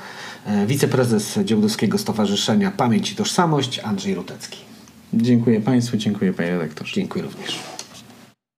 e, 0.47 0.67
wiceprezes 0.67 1.39
Działdowskiego 1.45 1.99
Stowarzyszenia 1.99 2.71
Pamięć 2.71 3.13
i 3.13 3.17
Tożsamość 3.17 3.79
Andrzej 3.79 4.15
Rutecki. 4.15 4.59
Dziękuję 5.15 5.61
Państwu, 5.61 5.97
dziękuję 5.97 6.33
Panie 6.33 6.51
Redaktorze. 6.51 6.95
Dziękuję 6.95 7.25
również. 7.25 7.74